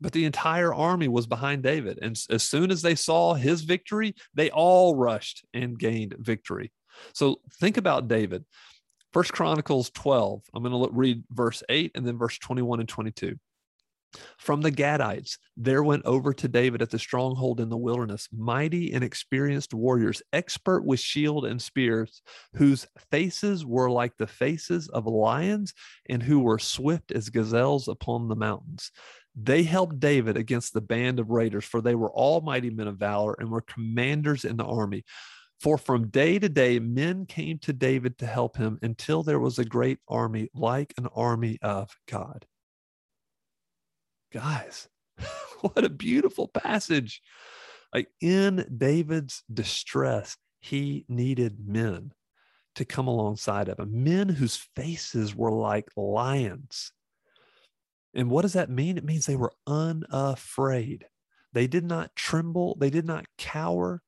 But 0.00 0.12
the 0.12 0.24
entire 0.24 0.72
army 0.72 1.08
was 1.08 1.26
behind 1.26 1.62
David. 1.62 1.98
And 2.00 2.18
as 2.30 2.42
soon 2.44 2.70
as 2.70 2.82
they 2.82 2.94
saw 2.94 3.34
his 3.34 3.62
victory, 3.62 4.14
they 4.32 4.50
all 4.50 4.94
rushed 4.94 5.44
and 5.52 5.78
gained 5.78 6.14
victory. 6.18 6.72
So 7.12 7.40
think 7.60 7.76
about 7.76 8.08
David. 8.08 8.44
First 9.12 9.32
Chronicles 9.32 9.90
12. 9.90 10.42
I'm 10.54 10.62
going 10.62 10.88
to 10.88 10.94
read 10.94 11.24
verse 11.30 11.62
8 11.68 11.92
and 11.94 12.06
then 12.06 12.18
verse 12.18 12.38
21 12.38 12.80
and 12.80 12.88
22. 12.88 13.36
From 14.38 14.62
the 14.62 14.72
Gadites, 14.72 15.36
there 15.56 15.82
went 15.82 16.04
over 16.06 16.32
to 16.32 16.48
David 16.48 16.80
at 16.80 16.90
the 16.90 16.98
stronghold 16.98 17.60
in 17.60 17.68
the 17.68 17.76
wilderness, 17.76 18.28
mighty 18.32 18.92
and 18.92 19.04
experienced 19.04 19.74
warriors, 19.74 20.22
expert 20.32 20.84
with 20.84 21.00
shield 21.00 21.44
and 21.44 21.60
spears, 21.60 22.22
whose 22.54 22.86
faces 23.10 23.66
were 23.66 23.90
like 23.90 24.16
the 24.16 24.26
faces 24.26 24.88
of 24.88 25.06
lions 25.06 25.74
and 26.08 26.22
who 26.22 26.40
were 26.40 26.58
swift 26.58 27.12
as 27.12 27.28
gazelles 27.28 27.88
upon 27.88 28.28
the 28.28 28.36
mountains. 28.36 28.90
They 29.40 29.62
helped 29.62 30.00
David 30.00 30.36
against 30.36 30.72
the 30.72 30.80
band 30.80 31.20
of 31.20 31.30
raiders, 31.30 31.64
for 31.64 31.80
they 31.80 31.94
were 31.94 32.10
all 32.10 32.40
mighty 32.40 32.70
men 32.70 32.88
of 32.88 32.96
valor 32.96 33.36
and 33.38 33.50
were 33.50 33.60
commanders 33.60 34.44
in 34.44 34.56
the 34.56 34.64
army. 34.64 35.04
For 35.60 35.76
from 35.76 36.08
day 36.08 36.38
to 36.38 36.48
day, 36.48 36.78
men 36.78 37.26
came 37.26 37.58
to 37.60 37.72
David 37.72 38.18
to 38.18 38.26
help 38.26 38.56
him 38.56 38.78
until 38.82 39.22
there 39.22 39.40
was 39.40 39.58
a 39.58 39.64
great 39.64 39.98
army, 40.08 40.50
like 40.54 40.94
an 40.96 41.08
army 41.14 41.58
of 41.62 41.90
God. 42.06 42.46
Guys, 44.32 44.88
what 45.60 45.84
a 45.84 45.88
beautiful 45.88 46.46
passage. 46.46 47.22
Like 47.92 48.08
in 48.20 48.66
David's 48.76 49.42
distress, 49.52 50.36
he 50.60 51.04
needed 51.08 51.58
men 51.66 52.12
to 52.76 52.84
come 52.84 53.08
alongside 53.08 53.68
of 53.68 53.80
him, 53.80 54.04
men 54.04 54.28
whose 54.28 54.68
faces 54.76 55.34
were 55.34 55.50
like 55.50 55.88
lions. 55.96 56.92
And 58.14 58.30
what 58.30 58.42
does 58.42 58.52
that 58.52 58.70
mean? 58.70 58.96
It 58.96 59.04
means 59.04 59.26
they 59.26 59.36
were 59.36 59.52
unafraid. 59.66 61.06
They 61.52 61.66
did 61.66 61.84
not 61.84 62.14
tremble, 62.14 62.76
they 62.78 62.90
did 62.90 63.06
not 63.06 63.26
cower. 63.36 64.02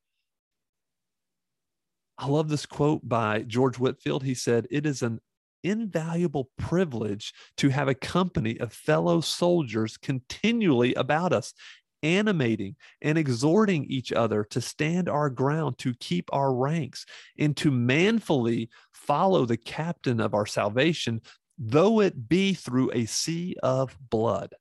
I 2.20 2.26
love 2.26 2.50
this 2.50 2.66
quote 2.66 3.08
by 3.08 3.44
George 3.44 3.78
Whitefield. 3.78 4.24
He 4.24 4.34
said, 4.34 4.66
It 4.70 4.84
is 4.84 5.02
an 5.02 5.20
invaluable 5.64 6.50
privilege 6.58 7.32
to 7.56 7.70
have 7.70 7.88
a 7.88 7.94
company 7.94 8.60
of 8.60 8.74
fellow 8.74 9.22
soldiers 9.22 9.96
continually 9.96 10.92
about 10.94 11.32
us, 11.32 11.54
animating 12.02 12.76
and 13.00 13.16
exhorting 13.16 13.86
each 13.86 14.12
other 14.12 14.44
to 14.50 14.60
stand 14.60 15.08
our 15.08 15.30
ground, 15.30 15.78
to 15.78 15.94
keep 15.94 16.28
our 16.30 16.54
ranks, 16.54 17.06
and 17.38 17.56
to 17.56 17.70
manfully 17.70 18.68
follow 18.92 19.46
the 19.46 19.56
captain 19.56 20.20
of 20.20 20.34
our 20.34 20.46
salvation, 20.46 21.22
though 21.56 22.02
it 22.02 22.28
be 22.28 22.52
through 22.52 22.90
a 22.92 23.06
sea 23.06 23.56
of 23.62 23.96
blood. 24.10 24.52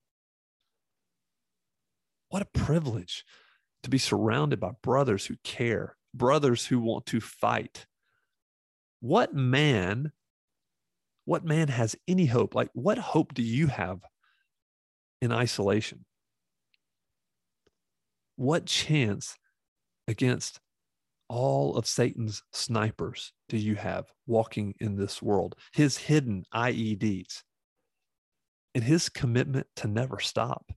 What 2.30 2.42
a 2.42 2.58
privilege 2.58 3.26
to 3.84 3.90
be 3.90 3.98
surrounded 3.98 4.62
by 4.62 4.72
brothers 4.82 5.26
who 5.26 5.36
care, 5.44 5.98
brothers 6.14 6.66
who 6.66 6.80
want 6.80 7.06
to 7.08 7.22
fight. 7.22 7.86
What 9.00 9.34
man 9.34 10.12
what 11.30 11.46
man 11.46 11.68
has 11.68 11.96
any 12.08 12.26
hope? 12.26 12.56
Like, 12.56 12.72
what 12.74 12.98
hope 12.98 13.36
do 13.36 13.44
you 13.44 13.68
have 13.68 14.00
in 15.22 15.32
isolation? 15.32 16.04
What 18.36 18.66
chance 18.66 19.38
against 20.08 20.60
all 21.28 21.76
of 21.76 21.86
Satan's 21.86 22.42
snipers 22.52 23.32
do 23.48 23.58
you 23.58 23.76
have 23.76 24.06
walking 24.26 24.74
in 24.80 24.96
this 24.96 25.22
world? 25.22 25.54
His 25.72 26.00
hidden 26.00 26.46
IEDs 26.52 27.44
and 28.74 28.84
his 28.84 29.08
commitment 29.08 29.68
to 29.76 29.88
never 29.88 30.20
stop. 30.20 30.72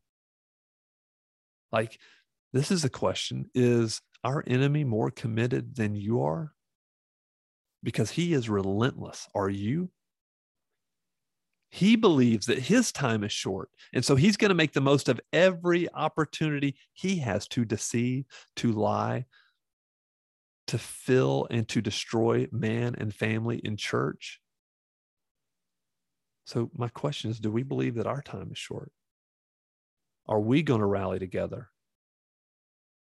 Like, 1.72 1.98
this 2.52 2.70
is 2.70 2.84
a 2.84 2.90
question 2.90 3.48
Is 3.54 4.02
our 4.24 4.44
enemy 4.46 4.84
more 4.84 5.10
committed 5.10 5.76
than 5.76 5.94
you 5.94 6.22
are? 6.22 6.52
Because 7.82 8.10
he 8.10 8.32
is 8.32 8.48
relentless. 8.48 9.28
Are 9.34 9.50
you? 9.50 9.90
He 11.70 11.96
believes 11.96 12.46
that 12.46 12.58
his 12.58 12.92
time 12.92 13.24
is 13.24 13.32
short. 13.32 13.70
And 13.94 14.04
so 14.04 14.14
he's 14.14 14.36
going 14.36 14.50
to 14.50 14.54
make 14.54 14.72
the 14.72 14.80
most 14.82 15.08
of 15.08 15.20
every 15.32 15.90
opportunity 15.92 16.76
he 16.92 17.16
has 17.20 17.48
to 17.48 17.64
deceive, 17.64 18.26
to 18.56 18.72
lie, 18.72 19.24
to 20.66 20.78
fill 20.78 21.46
and 21.50 21.66
to 21.68 21.80
destroy 21.80 22.46
man 22.52 22.94
and 22.98 23.14
family 23.14 23.58
in 23.64 23.76
church. 23.76 24.40
So, 26.44 26.70
my 26.76 26.88
question 26.88 27.30
is 27.30 27.40
do 27.40 27.50
we 27.50 27.62
believe 27.62 27.94
that 27.94 28.06
our 28.06 28.22
time 28.22 28.50
is 28.52 28.58
short? 28.58 28.92
Are 30.26 30.40
we 30.40 30.62
going 30.62 30.80
to 30.80 30.86
rally 30.86 31.18
together, 31.18 31.70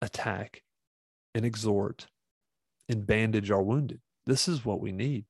attack, 0.00 0.62
and 1.34 1.44
exhort, 1.44 2.08
and 2.88 3.06
bandage 3.06 3.50
our 3.50 3.62
wounded? 3.62 4.00
This 4.26 4.48
is 4.48 4.64
what 4.64 4.80
we 4.80 4.92
need. 4.92 5.24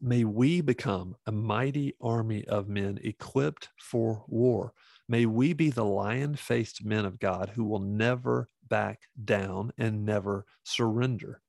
May 0.00 0.24
we 0.24 0.60
become 0.60 1.14
a 1.26 1.32
mighty 1.32 1.94
army 2.00 2.44
of 2.46 2.68
men 2.68 2.98
equipped 3.04 3.68
for 3.78 4.24
war. 4.26 4.72
May 5.08 5.26
we 5.26 5.52
be 5.52 5.70
the 5.70 5.84
lion 5.84 6.34
faced 6.34 6.84
men 6.84 7.04
of 7.04 7.20
God 7.20 7.52
who 7.54 7.64
will 7.64 7.78
never 7.78 8.48
back 8.68 9.02
down 9.24 9.72
and 9.78 10.04
never 10.04 10.44
surrender, 10.64 11.40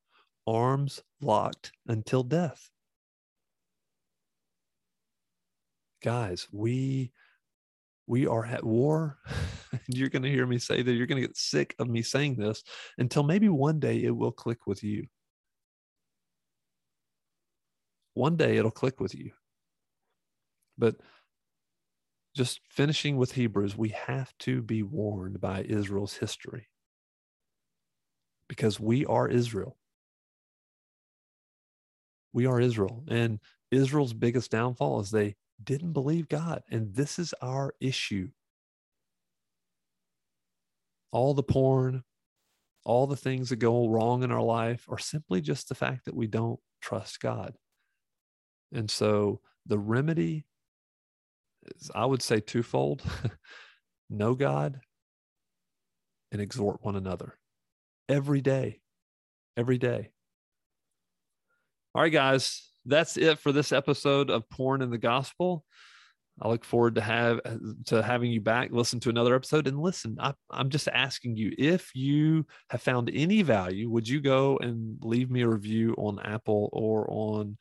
arms 0.45 1.01
locked 1.21 1.71
until 1.87 2.21
death. 2.21 2.69
Guys, 6.03 6.47
we 6.51 7.11
we 8.07 8.27
are 8.27 8.45
at 8.45 8.63
war. 8.63 9.17
you're 9.87 10.09
going 10.09 10.23
to 10.23 10.29
hear 10.29 10.45
me 10.45 10.59
say 10.59 10.81
that 10.81 10.93
you're 10.93 11.07
going 11.07 11.21
to 11.21 11.27
get 11.27 11.37
sick 11.37 11.75
of 11.79 11.89
me 11.89 12.01
saying 12.01 12.35
this 12.35 12.63
until 12.97 13.23
maybe 13.23 13.49
one 13.49 13.79
day 13.79 14.03
it 14.03 14.15
will 14.15 14.31
click 14.31 14.67
with 14.67 14.83
you 14.83 15.07
one 18.13 18.35
day 18.35 18.57
it'll 18.57 18.71
click 18.71 18.99
with 18.99 19.15
you. 19.15 19.31
But 20.77 20.95
just 22.35 22.61
finishing 22.69 23.17
with 23.17 23.33
Hebrews, 23.33 23.77
we 23.77 23.89
have 23.89 24.35
to 24.39 24.61
be 24.61 24.83
warned 24.83 25.39
by 25.39 25.63
Israel's 25.63 26.15
history 26.15 26.67
because 28.47 28.79
we 28.79 29.05
are 29.05 29.27
Israel. 29.27 29.77
We 32.33 32.47
are 32.47 32.59
Israel. 32.59 33.03
And 33.07 33.39
Israel's 33.71 34.13
biggest 34.13 34.51
downfall 34.51 34.99
is 35.01 35.11
they 35.11 35.35
didn't 35.63 35.93
believe 35.93 36.29
God. 36.29 36.63
And 36.69 36.93
this 36.93 37.19
is 37.19 37.33
our 37.41 37.73
issue. 37.79 38.29
All 41.11 41.33
the 41.33 41.43
porn, 41.43 42.03
all 42.85 43.07
the 43.07 43.15
things 43.15 43.49
that 43.49 43.57
go 43.57 43.87
wrong 43.87 44.23
in 44.23 44.31
our 44.31 44.41
life 44.41 44.85
are 44.89 44.97
simply 44.97 45.41
just 45.41 45.69
the 45.69 45.75
fact 45.75 46.05
that 46.05 46.15
we 46.15 46.27
don't 46.27 46.59
trust 46.81 47.19
God. 47.19 47.55
And 48.71 48.89
so 48.89 49.41
the 49.65 49.77
remedy 49.77 50.45
is, 51.75 51.91
I 51.93 52.05
would 52.05 52.21
say, 52.21 52.39
twofold 52.39 53.03
know 54.09 54.35
God 54.35 54.81
and 56.31 56.41
exhort 56.41 56.83
one 56.83 56.95
another 56.95 57.37
every 58.09 58.41
day. 58.41 58.81
Every 59.55 59.77
day. 59.77 60.09
All 61.93 62.01
right, 62.01 62.11
guys, 62.11 62.72
that's 62.85 63.17
it 63.17 63.39
for 63.39 63.51
this 63.51 63.71
episode 63.71 64.29
of 64.29 64.49
Porn 64.49 64.81
and 64.81 64.91
the 64.91 64.97
Gospel. 64.97 65.63
I 66.41 66.47
look 66.47 66.65
forward 66.65 66.95
to 66.95 67.01
have 67.01 67.41
to 67.85 68.01
having 68.01 68.31
you 68.31 68.41
back. 68.41 68.71
Listen 68.71 68.99
to 69.01 69.09
another 69.09 69.35
episode 69.35 69.67
and 69.67 69.79
listen. 69.79 70.17
I, 70.19 70.33
I'm 70.49 70.69
just 70.69 70.87
asking 70.87 71.37
you 71.37 71.53
if 71.57 71.91
you 71.93 72.45
have 72.69 72.81
found 72.81 73.11
any 73.13 73.43
value, 73.43 73.89
would 73.89 74.07
you 74.07 74.19
go 74.19 74.57
and 74.57 74.97
leave 75.01 75.29
me 75.29 75.41
a 75.41 75.47
review 75.47 75.93
on 75.97 76.19
Apple 76.19 76.69
or 76.73 77.05
on 77.09 77.57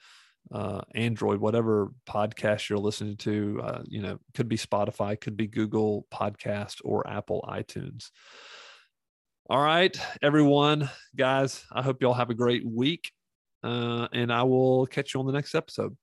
uh, 0.51 0.81
Android, 0.95 1.39
whatever 1.39 1.93
podcast 2.09 2.69
you're 2.69 2.79
listening 2.79 3.17
to, 3.19 3.61
uh, 3.63 3.83
you 3.87 4.01
know, 4.01 4.19
could 4.35 4.49
be 4.49 4.57
Spotify, 4.57 5.21
could 5.21 5.37
be 5.37 5.47
Google 5.47 6.07
Podcast 6.13 6.81
or 6.85 7.07
Apple 7.09 7.45
iTunes. 7.49 8.11
All 9.49 9.63
right, 9.63 9.95
everyone, 10.23 10.89
guys, 11.15 11.65
I 11.71 11.83
hope 11.83 12.01
y'all 12.01 12.15
have 12.15 12.31
a 12.31 12.35
great 12.35 12.65
week. 12.67 13.11
Uh, 13.63 14.09
and 14.13 14.33
I 14.33 14.43
will 14.43 14.87
catch 14.87 15.15
you 15.15 15.21
on 15.21 15.27
the 15.27 15.33
next 15.33 15.55
episode. 15.55 15.97